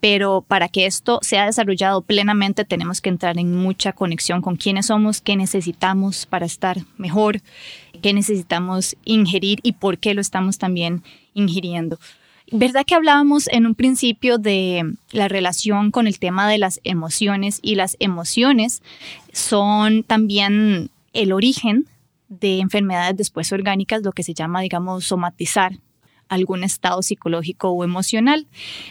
[0.00, 4.88] Pero para que esto sea desarrollado plenamente tenemos que entrar en mucha conexión con quiénes
[4.88, 7.40] somos, qué necesitamos para estar mejor,
[8.02, 11.98] qué necesitamos ingerir y por qué lo estamos también ingiriendo.
[12.52, 17.58] ¿Verdad que hablábamos en un principio de la relación con el tema de las emociones
[17.62, 18.82] y las emociones
[19.32, 21.86] son también el origen
[22.28, 25.72] de enfermedades después orgánicas, lo que se llama, digamos, somatizar
[26.28, 28.46] algún estado psicológico o emocional.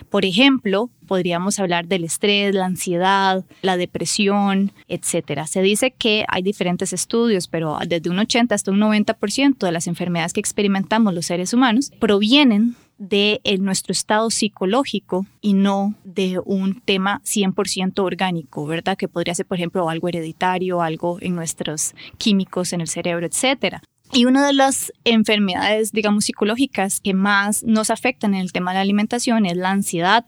[0.10, 5.47] Por ejemplo, podríamos hablar del estrés, la ansiedad, la depresión, etcétera.
[5.47, 9.88] Se dice que hay diferentes estudios, pero desde un 80 hasta un 90% de las
[9.88, 16.82] enfermedades que experimentamos los seres humanos provienen de nuestro estado psicológico y no de un
[16.82, 18.98] tema 100% orgánico, ¿verdad?
[18.98, 23.82] Que podría ser, por ejemplo, algo hereditario, algo en nuestros químicos en el cerebro, etcétera.
[24.14, 28.76] Y una de las enfermedades, digamos, psicológicas que más nos afectan en el tema de
[28.76, 30.26] la alimentación es la ansiedad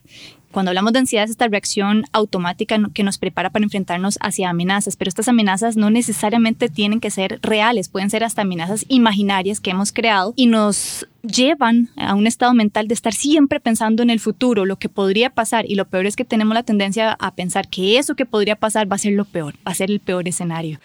[0.51, 4.95] cuando hablamos de ansiedad es esta reacción automática que nos prepara para enfrentarnos hacia amenazas,
[4.95, 9.71] pero estas amenazas no necesariamente tienen que ser reales, pueden ser hasta amenazas imaginarias que
[9.71, 14.19] hemos creado y nos llevan a un estado mental de estar siempre pensando en el
[14.19, 17.67] futuro, lo que podría pasar y lo peor es que tenemos la tendencia a pensar
[17.67, 20.27] que eso que podría pasar va a ser lo peor, va a ser el peor
[20.27, 20.79] escenario.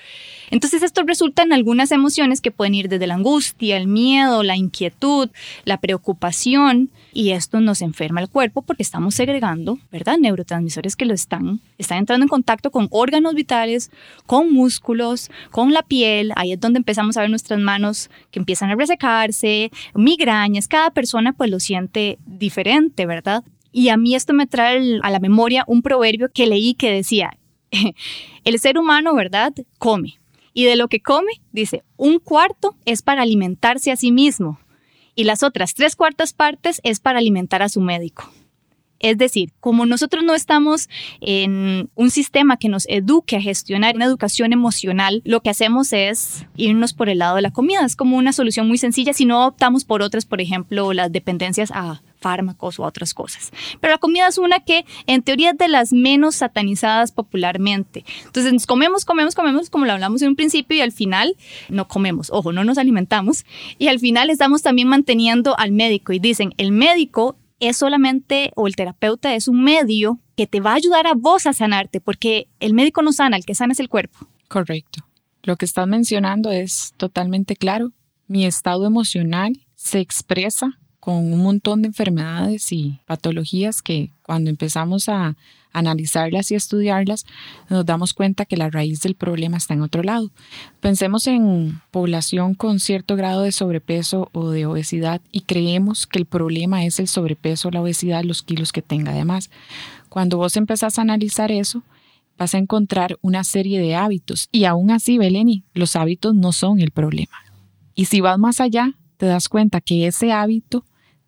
[0.51, 4.57] Entonces esto resulta en algunas emociones que pueden ir desde la angustia, el miedo, la
[4.57, 5.31] inquietud,
[5.65, 10.19] la preocupación y esto nos enferma el cuerpo porque estamos segregando, ¿verdad?
[10.19, 13.91] Neurotransmisores que lo están, están entrando en contacto con órganos vitales,
[14.27, 18.71] con músculos, con la piel, ahí es donde empezamos a ver nuestras manos que empiezan
[18.71, 23.45] a resecarse, migrañas, cada persona pues lo siente diferente, ¿verdad?
[23.73, 27.37] Y a mí esto me trae a la memoria un proverbio que leí que decía,
[28.45, 29.53] el ser humano, ¿verdad?
[29.79, 30.19] Come,
[30.55, 34.59] y de lo que come, dice, un cuarto es para alimentarse a sí mismo
[35.15, 38.31] y las otras tres cuartas partes es para alimentar a su médico.
[39.01, 40.89] Es decir, como nosotros no estamos
[41.21, 46.47] en un sistema que nos eduque a gestionar una educación emocional, lo que hacemos es
[46.57, 47.85] irnos por el lado de la comida.
[47.85, 51.71] Es como una solución muy sencilla si no optamos por otras, por ejemplo, las dependencias
[51.73, 53.53] a fármacos o otras cosas.
[53.81, 58.07] Pero la comida es una que en teoría es de las menos satanizadas popularmente.
[58.25, 61.37] Entonces comemos, comemos, comemos, como lo hablamos en un principio y al final
[61.69, 63.45] no comemos, ojo, no nos alimentamos
[63.79, 67.37] y al final estamos también manteniendo al médico y dicen, el médico
[67.69, 71.47] es solamente, o el terapeuta es un medio que te va a ayudar a vos
[71.47, 74.29] a sanarte, porque el médico no sana, el que sana es el cuerpo.
[74.49, 75.05] Correcto.
[75.43, 77.93] Lo que estás mencionando es totalmente claro.
[78.27, 85.11] Mi estado emocional se expresa con un montón de enfermedades y patologías que cuando empezamos
[85.11, 85.37] a
[85.71, 87.27] analizarlas y estudiarlas,
[87.69, 90.31] nos damos cuenta que la raíz del problema está en otro lado.
[90.81, 96.25] Pensemos en población con cierto grado de sobrepeso o de obesidad y creemos que el
[96.25, 99.51] problema es el sobrepeso, la obesidad, los kilos que tenga además.
[100.09, 101.83] Cuando vos empezás a analizar eso,
[102.39, 106.81] vas a encontrar una serie de hábitos y aún así, Beleni, los hábitos no son
[106.81, 107.37] el problema.
[107.95, 110.83] Y si vas más allá, te das cuenta que ese hábito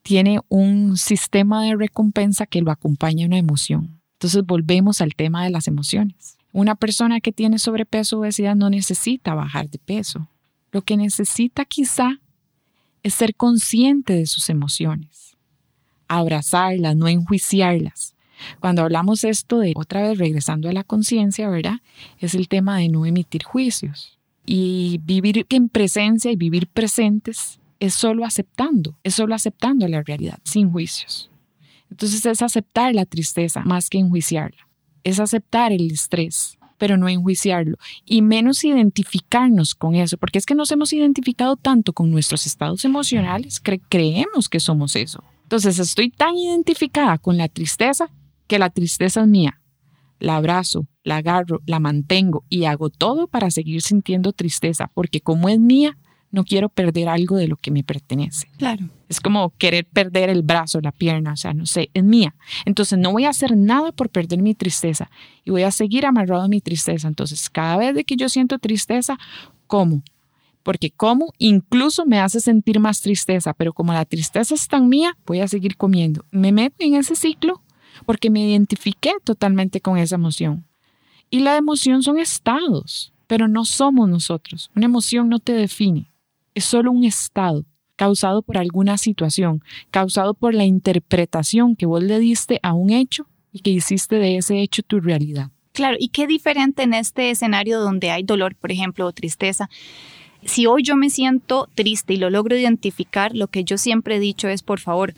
[0.06, 4.00] tiene un sistema de recompensa que lo acompaña una emoción.
[4.12, 6.38] Entonces volvemos al tema de las emociones.
[6.52, 10.28] Una persona que tiene sobrepeso o obesidad no necesita bajar de peso.
[10.70, 12.20] Lo que necesita quizá
[13.02, 15.36] es ser consciente de sus emociones,
[16.06, 18.14] abrazarlas, no enjuiciarlas.
[18.60, 21.80] Cuando hablamos esto de, otra vez regresando a la conciencia, ¿verdad?
[22.20, 27.94] Es el tema de no emitir juicios y vivir en presencia y vivir presentes es
[27.94, 31.30] solo aceptando, es solo aceptando la realidad, sin juicios.
[31.90, 34.68] Entonces es aceptar la tristeza más que enjuiciarla.
[35.04, 37.76] Es aceptar el estrés, pero no enjuiciarlo.
[38.04, 42.84] Y menos identificarnos con eso, porque es que nos hemos identificado tanto con nuestros estados
[42.84, 45.22] emocionales, que creemos que somos eso.
[45.44, 48.10] Entonces estoy tan identificada con la tristeza
[48.46, 49.60] que la tristeza es mía.
[50.18, 55.50] la abrazo, la agarro, la mantengo y hago todo para seguir sintiendo tristeza, porque como
[55.50, 55.98] es mía,
[56.36, 58.46] no quiero perder algo de lo que me pertenece.
[58.58, 58.90] Claro.
[59.08, 62.34] Es como querer perder el brazo, la pierna, o sea, no sé, es mía.
[62.66, 65.10] Entonces no voy a hacer nada por perder mi tristeza
[65.44, 67.08] y voy a seguir amarrado a mi tristeza.
[67.08, 69.18] Entonces, cada vez de que yo siento tristeza,
[69.66, 70.02] como
[70.62, 75.16] porque como incluso me hace sentir más tristeza, pero como la tristeza es tan mía,
[75.24, 76.24] voy a seguir comiendo.
[76.32, 77.62] Me meto en ese ciclo
[78.04, 80.66] porque me identifiqué totalmente con esa emoción.
[81.30, 84.70] Y la emoción son estados, pero no somos nosotros.
[84.74, 86.10] Una emoción no te define,
[86.56, 87.64] es solo un estado
[87.94, 93.26] causado por alguna situación, causado por la interpretación que vos le diste a un hecho
[93.52, 95.50] y que hiciste de ese hecho tu realidad.
[95.72, 99.68] Claro, y qué diferente en este escenario donde hay dolor, por ejemplo, o tristeza
[100.46, 104.20] si hoy yo me siento triste y lo logro identificar, lo que yo siempre he
[104.20, 105.14] dicho es, por favor,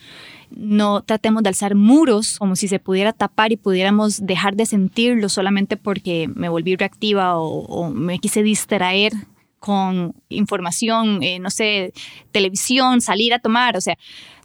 [0.50, 5.28] no tratemos de alzar muros como si se pudiera tapar y pudiéramos dejar de sentirlo
[5.28, 9.12] solamente porque me volví reactiva o, me quise distraer
[9.58, 11.92] con información, eh, no sé,
[12.32, 13.96] televisión, salir a tomar, o sea,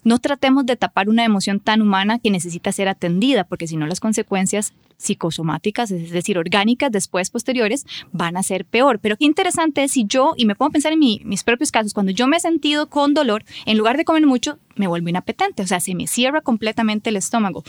[0.03, 3.87] no tratemos de tapar una emoción tan humana que necesita ser atendida, porque si no
[3.87, 8.99] las consecuencias psicosomáticas, es decir, orgánicas, después posteriores, van a ser peor.
[8.99, 12.11] Pero qué interesante es si yo, y me puedo pensar en mis propios casos, cuando
[12.11, 15.67] yo me he sentido con dolor, en lugar de comer mucho, me vuelvo inapetente, o
[15.67, 17.63] sea, se me cierra completamente el estómago.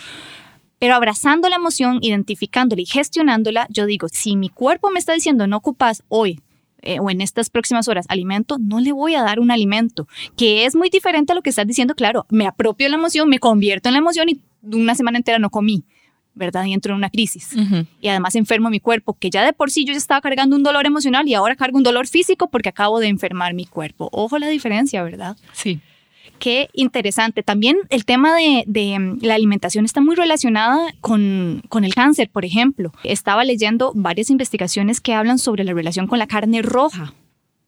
[0.80, 5.46] Pero abrazando la emoción, identificándola y gestionándola, yo digo, si mi cuerpo me está diciendo
[5.46, 6.40] no ocupas hoy
[6.84, 10.64] eh, o en estas próximas horas alimento, no le voy a dar un alimento, que
[10.66, 13.88] es muy diferente a lo que estás diciendo, claro, me apropio la emoción, me convierto
[13.88, 15.84] en la emoción y una semana entera no comí.
[16.36, 16.64] ¿verdad?
[16.64, 17.50] Y entro en una crisis.
[18.00, 20.64] Y además enfermo mi cuerpo, que ya de por sí yo ya estaba cargando un
[20.64, 24.08] dolor emocional y ahora cargo un dolor físico porque acabo de enfermar mi cuerpo.
[24.10, 25.36] Ojo la diferencia, ¿verdad?
[25.52, 25.80] Sí.
[26.38, 27.42] Qué interesante.
[27.42, 28.64] También el tema de,
[28.98, 32.92] mm, la alimentación está muy relacionada con, el cáncer, por ejemplo.
[33.02, 37.14] Estaba leyendo varias investigaciones que hablan sobre la relación con la carne roja,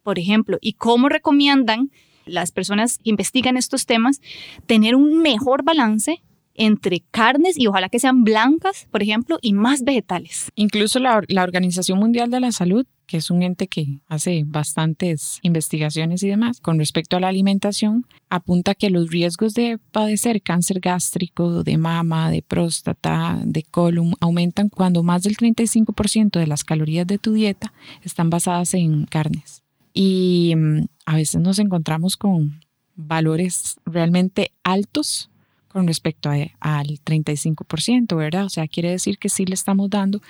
[0.03, 1.91] por ejemplo, y cómo recomiendan
[2.25, 4.21] las personas que investigan estos temas
[4.65, 6.21] tener un mejor balance
[6.55, 10.51] entre carnes y ojalá que sean blancas, por ejemplo, y más vegetales.
[10.55, 16.21] Incluso la Organización Mundial de la Salud que es un ente que hace bastantes investigaciones
[16.21, 21.63] y demás con respecto a la alimentación, apunta que los riesgos de padecer cáncer gástrico,
[21.63, 27.17] de mama, de próstata, de colon aumentan cuando más del 35% de las calorías de
[27.17, 29.63] tu dieta están basadas en carnes.
[29.93, 32.59] Y mm, a veces nos encontramos con
[32.95, 35.29] valores realmente altos
[35.69, 38.45] con respecto al 35%, ¿verdad?
[38.45, 40.21] O sea, quiere decir que sí le estamos dando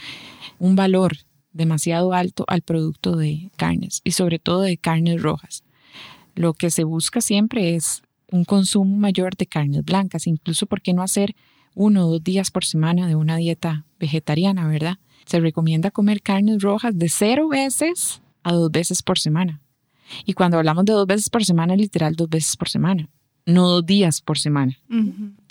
[0.60, 1.18] un valor
[1.58, 5.64] demasiado alto al producto de carnes y sobre todo de carnes rojas.
[6.36, 10.94] Lo que se busca siempre es un consumo mayor de carnes blancas, incluso por qué
[10.94, 11.36] no hacer
[11.74, 14.98] uno o dos días por semana de una dieta vegetariana, ¿verdad?
[15.26, 19.62] Se recomienda comer carnes rojas de cero veces a dos veces por semana.
[20.26, 23.10] Y cuando hablamos de dos veces por semana, literal dos veces por semana,
[23.46, 24.78] no dos días por semana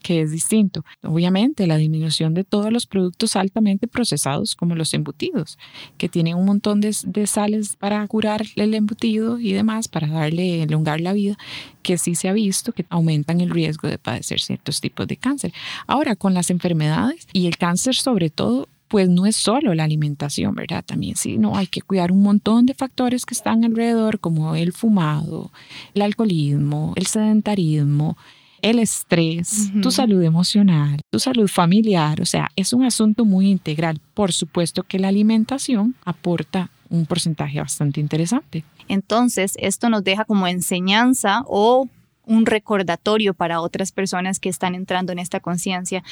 [0.07, 0.85] que es distinto.
[1.03, 5.59] Obviamente, la disminución de todos los productos altamente procesados, como los embutidos,
[5.99, 6.93] que tienen un montón de,
[7.27, 11.37] sales para curar el embutido y demás, para darle, elongar la vida,
[11.83, 15.53] que sí se ha visto que aumentan el riesgo de padecer ciertos tipos de cáncer.
[15.89, 20.55] Ahora, con las enfermedades y el cáncer sobre todo, pues no es solo la alimentación,
[20.55, 20.85] ¿verdad?
[20.87, 24.73] También sí, no, hay que cuidar un montón de factores que están alrededor, como el
[24.73, 25.51] fumado,
[25.95, 28.17] el alcoholismo, el sedentarismo,
[28.63, 34.01] el estrés, tu salud emocional, tu salud familiar, o sea, es un asunto muy integral.
[34.15, 38.65] Por supuesto que la alimentación aporta un porcentaje bastante interesante.
[38.89, 41.89] Entonces, esto nos deja como enseñanza o
[42.25, 46.03] un recordatorio para otras personas que están entrando en esta conciencia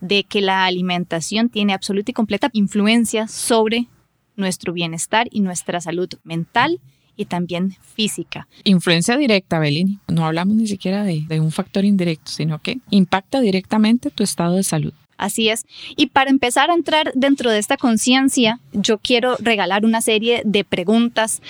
[0.00, 3.88] de que la alimentación tiene absoluta y completa influencia sobre
[4.36, 6.80] nuestro bienestar y nuestra salud mental
[7.16, 8.48] y también física.
[8.64, 9.98] Influencia directa, Belini.
[10.08, 14.56] No hablamos ni siquiera de, de, un factor indirecto, sino que impacta directamente tu estado
[14.56, 14.92] de salud.
[15.22, 15.66] Así es.
[15.96, 20.64] Y para empezar a entrar dentro de esta conciencia, yo quiero regalar una serie de
[20.64, 21.40] preguntas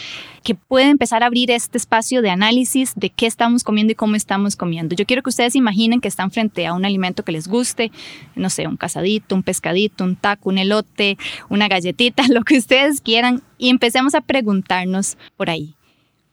[0.44, 4.14] que pueden empezar a abrir este espacio de análisis de qué estamos comiendo y cómo
[4.14, 4.94] estamos comiendo.
[4.94, 7.90] Yo quiero que ustedes imaginen que están frente a un alimento que les guste,
[8.34, 11.16] no sé, un casadito, un pescadito, un taco, un elote,
[11.48, 15.76] una galletita, lo que ustedes quieran, y empecemos a preguntarnos por ahí.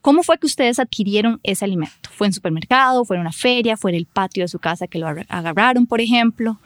[0.01, 2.09] ¿Cómo fue que ustedes adquirieron ese alimento?
[2.11, 3.05] ¿Fue en supermercado?
[3.05, 3.77] ¿Fue en una feria?
[3.77, 6.59] ¿Fue en el patio de su casa que lo agarraron, por ejemplo?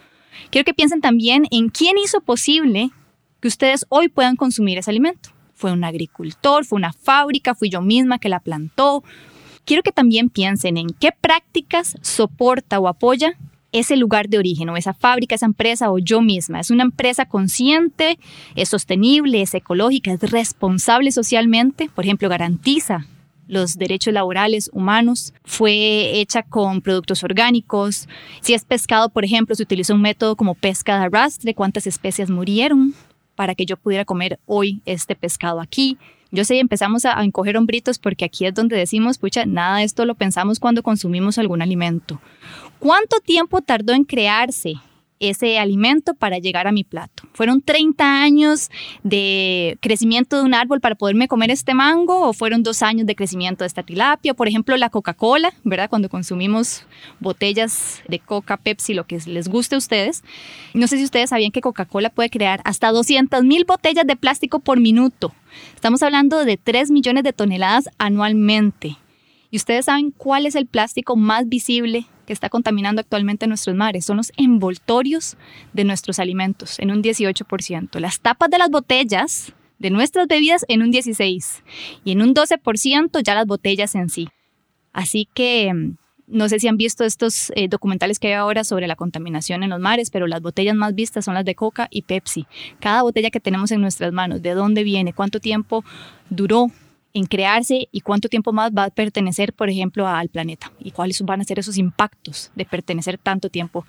[0.49, 2.91] Quiero que piensen también en quién hizo posible
[3.39, 5.29] que ustedes hoy puedan consumir ese alimento.
[5.53, 6.65] ¿Fue un agricultor?
[6.65, 7.55] ¿Fue una fábrica?
[7.55, 9.03] ¿Fui yo misma que la plantó?
[9.65, 13.37] Quiero que también piensen en qué prácticas soporta o apoya
[13.71, 16.59] ese lugar de origen o esa fábrica, esa empresa o yo misma.
[16.59, 18.19] Es una empresa consciente,
[18.55, 23.07] es sostenible, es ecológica, es responsable socialmente, por ejemplo, garantiza
[23.47, 28.07] los derechos laborales humanos, fue hecha con productos orgánicos.
[28.41, 32.29] Si es pescado, por ejemplo, se utilizó un método como pesca de arrastre, cuántas especies
[32.29, 32.93] murieron
[33.35, 35.97] para que yo pudiera comer hoy este pescado aquí.
[36.31, 40.05] Yo sé, empezamos a, encoger hombritos porque aquí es donde decimos, pucha, nada de esto
[40.05, 42.19] lo pensamos cuando consumimos algún alimento.
[42.79, 44.75] ¿Cuánto tiempo tardó en crearse
[45.29, 47.23] ese alimento para llegar a mi plato.
[47.33, 48.69] ¿Fueron 30 años
[49.03, 53.15] de crecimiento de un árbol para poderme comer este mango o fueron dos años de
[53.15, 54.33] crecimiento de esta tilapia?
[54.33, 55.89] Por ejemplo, la Coca-Cola, ¿verdad?
[55.89, 56.85] Cuando consumimos
[57.19, 60.23] botellas de Coca, Pepsi, lo que les guste a ustedes.
[60.73, 64.59] No sé si ustedes sabían que Coca-Cola puede crear hasta 200 mil botellas de plástico
[64.59, 65.33] por minuto.
[65.75, 68.97] Estamos hablando de 3 millones de toneladas anualmente.
[69.51, 74.05] ¿Y ustedes saben cuál es el plástico más visible que está contaminando actualmente nuestros mares?
[74.05, 75.37] Son los envoltorios
[75.73, 77.99] de nuestros alimentos en un 18%.
[77.99, 81.63] Las tapas de las botellas de nuestras bebidas en un 16%
[82.03, 84.29] y en un 12% ya las botellas en sí.
[84.93, 85.97] Así que mm,
[86.27, 89.69] no sé si han visto estos eh, documentales que hay ahora sobre la contaminación en
[89.69, 92.47] los mares, pero las botellas más vistas son las de Coca y Pepsi.
[92.79, 95.83] Cada botella que tenemos en nuestras manos, de dónde viene, cuánto tiempo
[96.29, 96.71] duró
[97.13, 101.21] en crearse y cuánto tiempo más va a pertenecer, por ejemplo, al planeta y cuáles
[101.21, 103.85] van a ser esos impactos de pertenecer tanto tiempo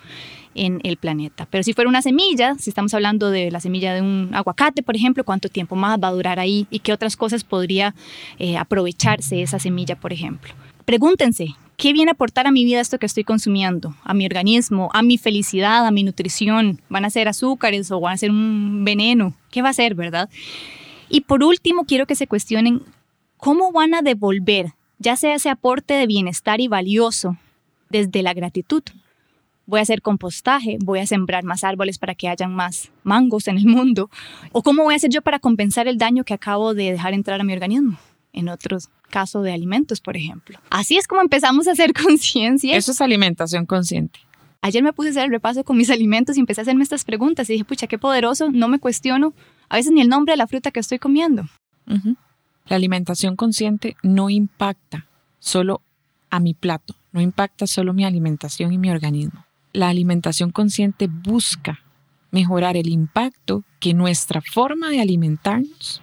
[0.55, 1.47] en el planeta.
[1.51, 4.95] Pero si fuera una semilla, si estamos hablando de la semilla de un aguacate, por
[4.95, 7.95] ejemplo, cuánto tiempo más va a durar ahí y qué otras cosas podría
[8.39, 10.53] eh, aprovecharse esa semilla, por ejemplo.
[10.85, 11.49] Pregúntense,
[11.79, 13.95] ¿qué viene a aportar a mi vida esto que estoy consumiendo?
[14.05, 16.83] A mi organismo, a mi felicidad, a mi nutrición.
[16.91, 19.33] ¿Van a ser azúcares o van a ser un veneno?
[19.51, 20.29] ¿Qué va a ser, verdad?
[21.09, 22.83] Y por último, quiero que se cuestionen
[23.45, 27.37] ¿cómo van a devolver ya sea ese aporte de bienestar y valioso
[27.91, 28.83] desde la gratitud?
[29.67, 33.59] Voy a hacer compostaje, voy a sembrar más árboles para que hayan más mangos en
[33.59, 34.09] el mundo.
[34.53, 37.39] ¿O cómo voy a hacer yo para compensar el daño que acabo de dejar entrar
[37.39, 37.99] a mi organismo?
[38.33, 40.59] En otros casos de alimentos, por ejemplo.
[40.71, 42.75] Así es como empezamos a hacer conciencia.
[42.75, 44.21] Eso es alimentación consciente.
[44.63, 47.05] Ayer me puse a hacer el repaso con mis alimentos y empecé a hacerme estas
[47.05, 49.35] preguntas y dije, pucha, qué poderoso, no me cuestiono
[49.69, 51.45] a veces ni el nombre de la fruta que estoy comiendo.
[52.67, 55.07] La alimentación consciente no impacta
[55.39, 55.83] solo
[56.31, 59.45] a mi plato, no impacta solo mi alimentación y mi organismo.
[59.73, 61.81] La alimentación consciente busca
[62.31, 66.03] mejorar el impacto que nuestra forma de alimentarnos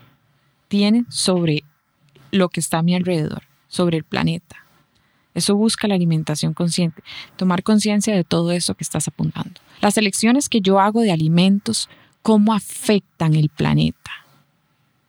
[0.68, 1.64] tiene sobre
[2.32, 4.58] lo que está a mi alrededor, sobre el planeta.
[5.34, 7.02] Eso busca la alimentación consciente,
[7.38, 9.60] tomar conciencia de todo eso que estás apuntando.
[9.82, 11.90] Las elecciones que yo hago de alimentos,
[12.22, 14.12] cómo afectan el planeta.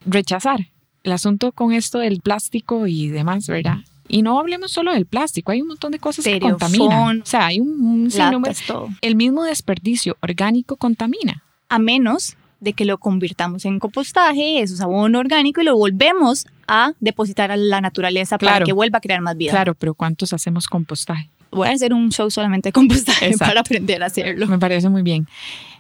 [0.07, 0.73] Rechazar
[1.05, 3.79] el asunto con esto del plástico y demás, ¿verdad?
[4.09, 7.23] Y no hablemos solo del plástico, hay un montón de cosas que contaminan.
[7.23, 8.89] O sea, hay un, sinnúmero.
[9.01, 11.43] El mismo desperdicio orgánico contamina.
[11.69, 16.47] A menos de que lo convirtamos en compostaje, eso es abono orgánico y lo volvemos
[16.69, 19.51] a depositar a la naturaleza para que vuelva a crear más vida.
[19.51, 21.29] Claro, pero ¿cuántos hacemos compostaje?
[21.51, 24.47] Voy a hacer un show solamente de compostaje para aprender a hacerlo.
[24.47, 25.27] Me parece muy bien.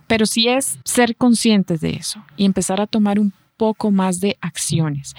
[0.06, 4.36] Pero sí es ser conscientes de eso y empezar a tomar un poco más de
[4.40, 5.14] acciones.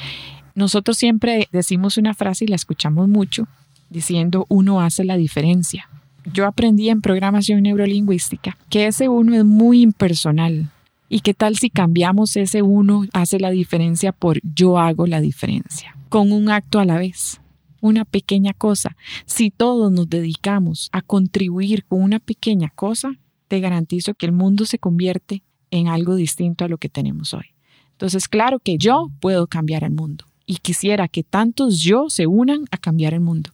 [0.56, 3.48] Nosotros siempre decimos una frase y la escuchamos mucho,
[3.90, 5.90] diciendo uno hace la diferencia.
[6.32, 10.70] Yo aprendí en programación neurolingüística que ese uno es muy impersonal.
[11.10, 15.96] ¿Y qué tal si cambiamos ese uno hace la diferencia por yo hago la diferencia?
[16.10, 17.42] Con un acto a la vez,
[17.82, 18.96] una pequeña cosa.
[19.26, 23.16] Si todos nos dedicamos a contribuir con una pequeña cosa,
[23.48, 27.53] te garantizo que el mundo se convierte en algo distinto a lo que tenemos hoy.
[27.94, 32.66] Entonces, claro que yo puedo cambiar el mundo y quisiera que tantos yo se unan
[32.72, 33.52] a cambiar el mundo.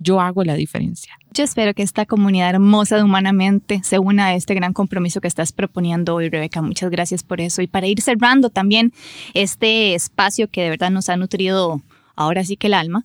[0.00, 1.14] Yo hago la diferencia.
[1.32, 5.28] Yo espero que esta comunidad hermosa de Humanamente se una a este gran compromiso que
[5.28, 6.62] estás proponiendo hoy, Rebeca.
[6.62, 7.62] Muchas gracias por eso.
[7.62, 8.92] Y para ir cerrando también
[9.34, 11.82] este espacio que de verdad nos ha nutrido
[12.14, 13.04] ahora sí que el alma,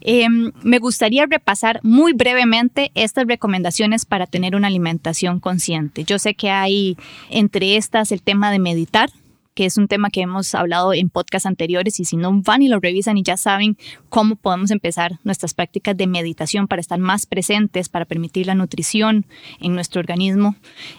[0.00, 6.04] em, me gustaría repasar muy brevemente estas recomendaciones para tener una alimentación consciente.
[6.04, 6.96] Yo sé que hay
[7.30, 9.10] entre estas el tema de meditar,
[9.54, 12.68] que es un tema que hemos hablado en podcasts anteriores y si no van y
[12.68, 13.76] lo revisan y ya saben
[14.08, 19.26] cómo podemos empezar nuestras prácticas de meditación para estar más presentes, para permitir la nutrición
[19.60, 20.56] en nuestro organismo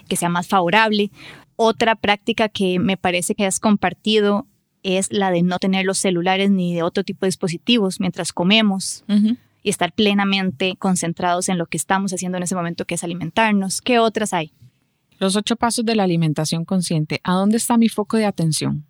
[0.08, 1.10] que sea más favorable.
[1.56, 4.46] Otra práctica que me parece que has compartido
[4.82, 9.04] es la de no tener los celulares ni de otro tipo de dispositivos mientras comemos.
[9.62, 13.80] Y estar plenamente concentrados en lo que estamos haciendo en ese momento, que es alimentarnos.
[13.80, 14.52] ¿Qué otras hay?
[15.18, 17.20] Los ocho pasos de la alimentación consciente.
[17.24, 18.84] ¿A dónde está mi foco de atención?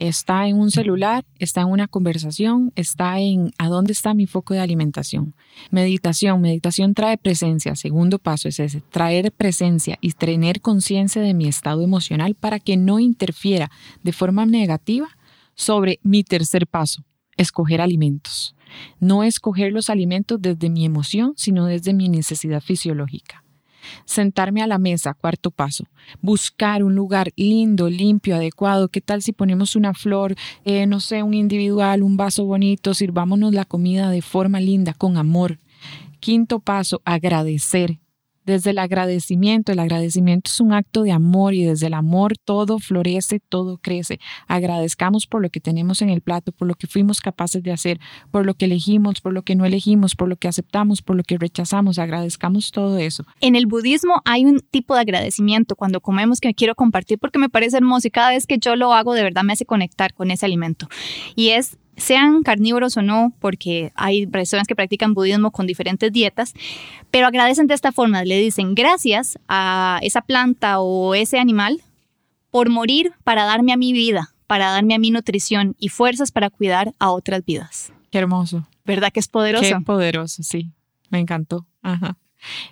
[0.00, 4.52] Está en un celular, está en una conversación, está en a dónde está mi foco
[4.52, 5.36] de alimentación.
[5.70, 7.76] Meditación, meditación trae presencia.
[7.76, 12.76] Segundo paso es ese, traer presencia y tener conciencia de mi estado emocional para que
[12.76, 13.70] no interfiera
[14.02, 15.16] de forma negativa
[15.54, 17.04] sobre mi tercer paso,
[17.36, 18.56] escoger alimentos.
[18.98, 23.43] No escoger los alimentos desde mi emoción, sino desde mi necesidad fisiológica.
[24.04, 25.84] Sentarme a la mesa, cuarto paso.
[26.20, 28.88] Buscar un lugar lindo, limpio, adecuado.
[28.88, 32.94] ¿Qué tal si ponemos una flor, eh, no sé, un individual, un vaso bonito?
[32.94, 35.58] Sirvámonos la comida de forma linda, con amor.
[36.20, 37.98] Quinto paso, agradecer
[38.44, 39.72] desde el agradecimiento.
[39.72, 44.20] El agradecimiento es un acto de amor y desde el amor todo florece, todo crece.
[44.46, 48.00] Agradezcamos por lo que tenemos en el plato, por lo que fuimos capaces de hacer,
[48.30, 51.22] por lo que elegimos, por lo que no elegimos, por lo que aceptamos, por lo
[51.22, 51.98] que rechazamos.
[51.98, 53.24] Agradezcamos todo eso.
[53.40, 57.48] En el budismo hay un tipo de agradecimiento cuando comemos que quiero compartir porque me
[57.48, 60.30] parece hermoso y cada vez que yo lo hago de verdad me hace conectar con
[60.30, 60.88] ese alimento.
[61.34, 66.54] Y es sean carnívoros o no, porque hay personas que practican budismo con diferentes dietas,
[67.10, 71.82] pero agradecen de esta forma, le dicen gracias a esa planta o ese animal
[72.50, 76.50] por morir para darme a mi vida, para darme a mi nutrición y fuerzas para
[76.50, 77.92] cuidar a otras vidas.
[78.10, 78.66] Qué hermoso.
[78.84, 79.64] ¿Verdad que es poderoso?
[79.64, 80.70] Qué poderoso, sí.
[81.10, 81.66] Me encantó.
[81.82, 82.16] Ajá.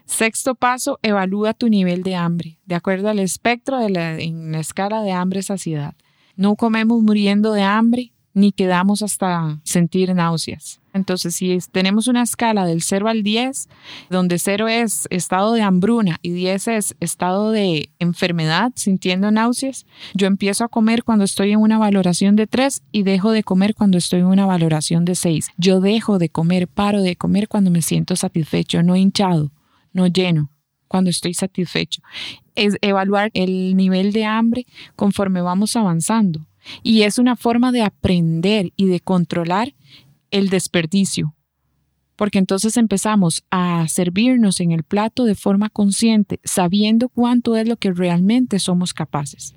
[0.05, 4.61] Sexto paso, evalúa tu nivel de hambre, de acuerdo al espectro de la, en la
[4.61, 5.95] escala de hambre-saciedad.
[6.37, 10.81] No comemos muriendo de hambre, ni quedamos hasta sentir náuseas.
[10.95, 13.69] Entonces, si tenemos una escala del 0 al 10,
[14.11, 20.27] donde 0 es estado de hambruna y 10 es estado de enfermedad, sintiendo náuseas, yo
[20.27, 23.97] empiezo a comer cuando estoy en una valoración de 3 y dejo de comer cuando
[23.97, 25.53] estoy en una valoración de 6.
[25.57, 29.51] Yo dejo de comer, paro de comer cuando me siento satisfecho, no hinchado,
[29.95, 30.51] no lleno,
[30.89, 32.03] cuando estoy satisfecho.
[32.55, 36.47] Es evaluar el nivel de hambre conforme vamos avanzando
[36.83, 39.75] y es una forma de aprender y de controlar
[40.31, 41.35] el desperdicio.
[42.17, 47.77] Porque entonces empezamos a servirnos en el plato de forma consciente, sabiendo cuánto es lo
[47.77, 49.55] que realmente somos capaces.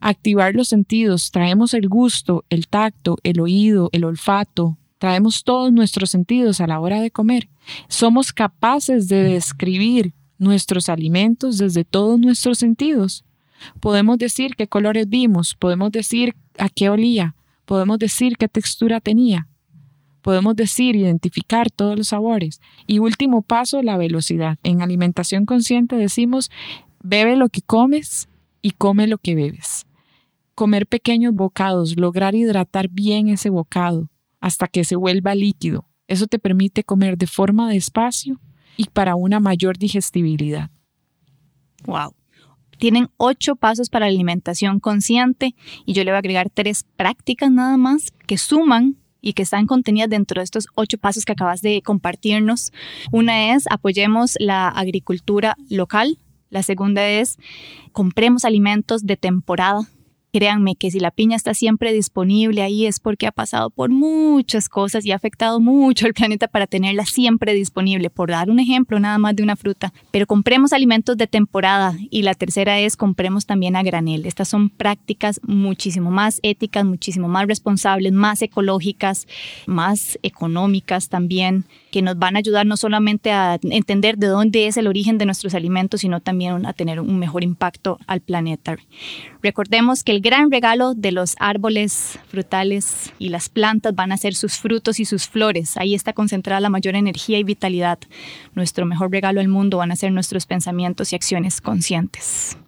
[0.00, 6.10] Activar los sentidos, traemos el gusto, el tacto, el oído, el olfato, traemos todos nuestros
[6.10, 7.48] sentidos a la hora de comer.
[7.88, 13.24] Somos capaces de describir nuestros alimentos desde todos nuestros sentidos.
[13.80, 17.34] Podemos decir qué colores vimos, podemos decir a qué olía,
[17.64, 19.48] podemos decir qué textura tenía,
[20.22, 22.60] podemos decir, identificar todos los sabores.
[22.86, 24.58] Y último paso, la velocidad.
[24.62, 26.50] En alimentación consciente decimos,
[27.02, 28.28] bebe lo que comes
[28.62, 29.86] y come lo que bebes.
[30.54, 35.86] Comer pequeños bocados, lograr hidratar bien ese bocado hasta que se vuelva líquido.
[36.08, 38.40] Eso te permite comer de forma despacio
[38.76, 40.70] y para una mayor digestibilidad.
[41.84, 42.17] Wow.
[42.78, 45.54] Tienen ocho pasos para la alimentación consciente
[45.84, 49.66] y yo le voy a agregar tres prácticas nada más que suman y que están
[49.66, 52.72] contenidas dentro de estos ocho pasos que acabas de compartirnos.
[53.10, 56.18] Una es apoyemos la agricultura local.
[56.50, 57.36] La segunda es
[57.92, 59.80] compremos alimentos de temporada
[60.38, 64.68] Créanme que si la piña está siempre disponible ahí es porque ha pasado por muchas
[64.68, 69.00] cosas y ha afectado mucho al planeta para tenerla siempre disponible, por dar un ejemplo
[69.00, 69.92] nada más de una fruta.
[70.12, 74.26] Pero compremos alimentos de temporada y la tercera es compremos también a granel.
[74.26, 79.26] Estas son prácticas muchísimo más éticas, muchísimo más responsables, más ecológicas,
[79.66, 84.76] más económicas también, que nos van a ayudar no solamente a entender de dónde es
[84.76, 88.76] el origen de nuestros alimentos, sino también a tener un mejor impacto al planeta.
[89.42, 94.34] Recordemos que el gran regalo de los árboles frutales y las plantas van a ser
[94.34, 95.78] sus frutos y sus flores.
[95.78, 97.98] Ahí está concentrada la mayor energía y vitalidad.
[98.54, 102.58] Nuestro mejor regalo al mundo van a ser nuestros pensamientos y acciones conscientes.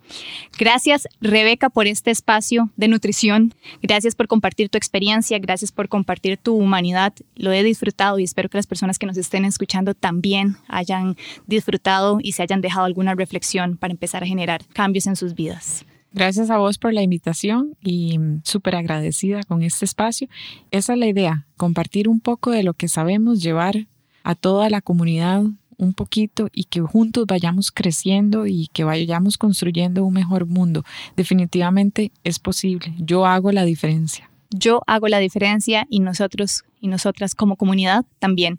[0.58, 3.52] Gracias, Rebeca, por este espacio de nutrición.
[3.82, 7.12] Gracias por compartir tu experiencia, gracias por compartir tu humanidad.
[7.36, 12.20] Lo he disfrutado y espero que las personas que nos estén escuchando también hayan disfrutado
[12.22, 15.84] y se hayan dejado alguna reflexión para empezar a generar cambios en sus vidas.
[16.12, 20.28] Gracias a vos por la invitación y súper agradecida con este espacio.
[20.70, 23.86] Esa es la idea, compartir un poco de lo que sabemos, llevar
[24.24, 25.44] a toda la comunidad
[25.76, 30.84] un poquito y que juntos vayamos creciendo y que vayamos construyendo un mejor mundo.
[31.16, 32.92] Definitivamente es posible.
[32.98, 34.30] Yo hago la diferencia.
[34.50, 38.58] Yo hago la diferencia y nosotros y nosotras como comunidad también.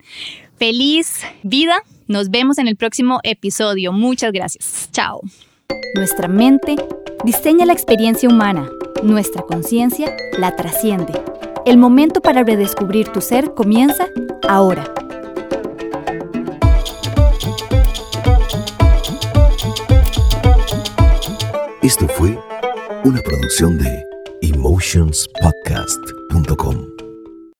[0.57, 1.75] Feliz vida.
[2.07, 3.91] Nos vemos en el próximo episodio.
[3.91, 4.89] Muchas gracias.
[4.91, 5.21] Chao.
[5.95, 6.75] Nuestra mente
[7.23, 8.69] diseña la experiencia humana,
[9.03, 11.13] nuestra conciencia la trasciende.
[11.65, 14.07] El momento para redescubrir tu ser comienza
[14.47, 14.91] ahora.
[21.81, 22.39] Esto fue
[23.03, 24.05] una producción de
[24.41, 27.00] emotionspodcast.com.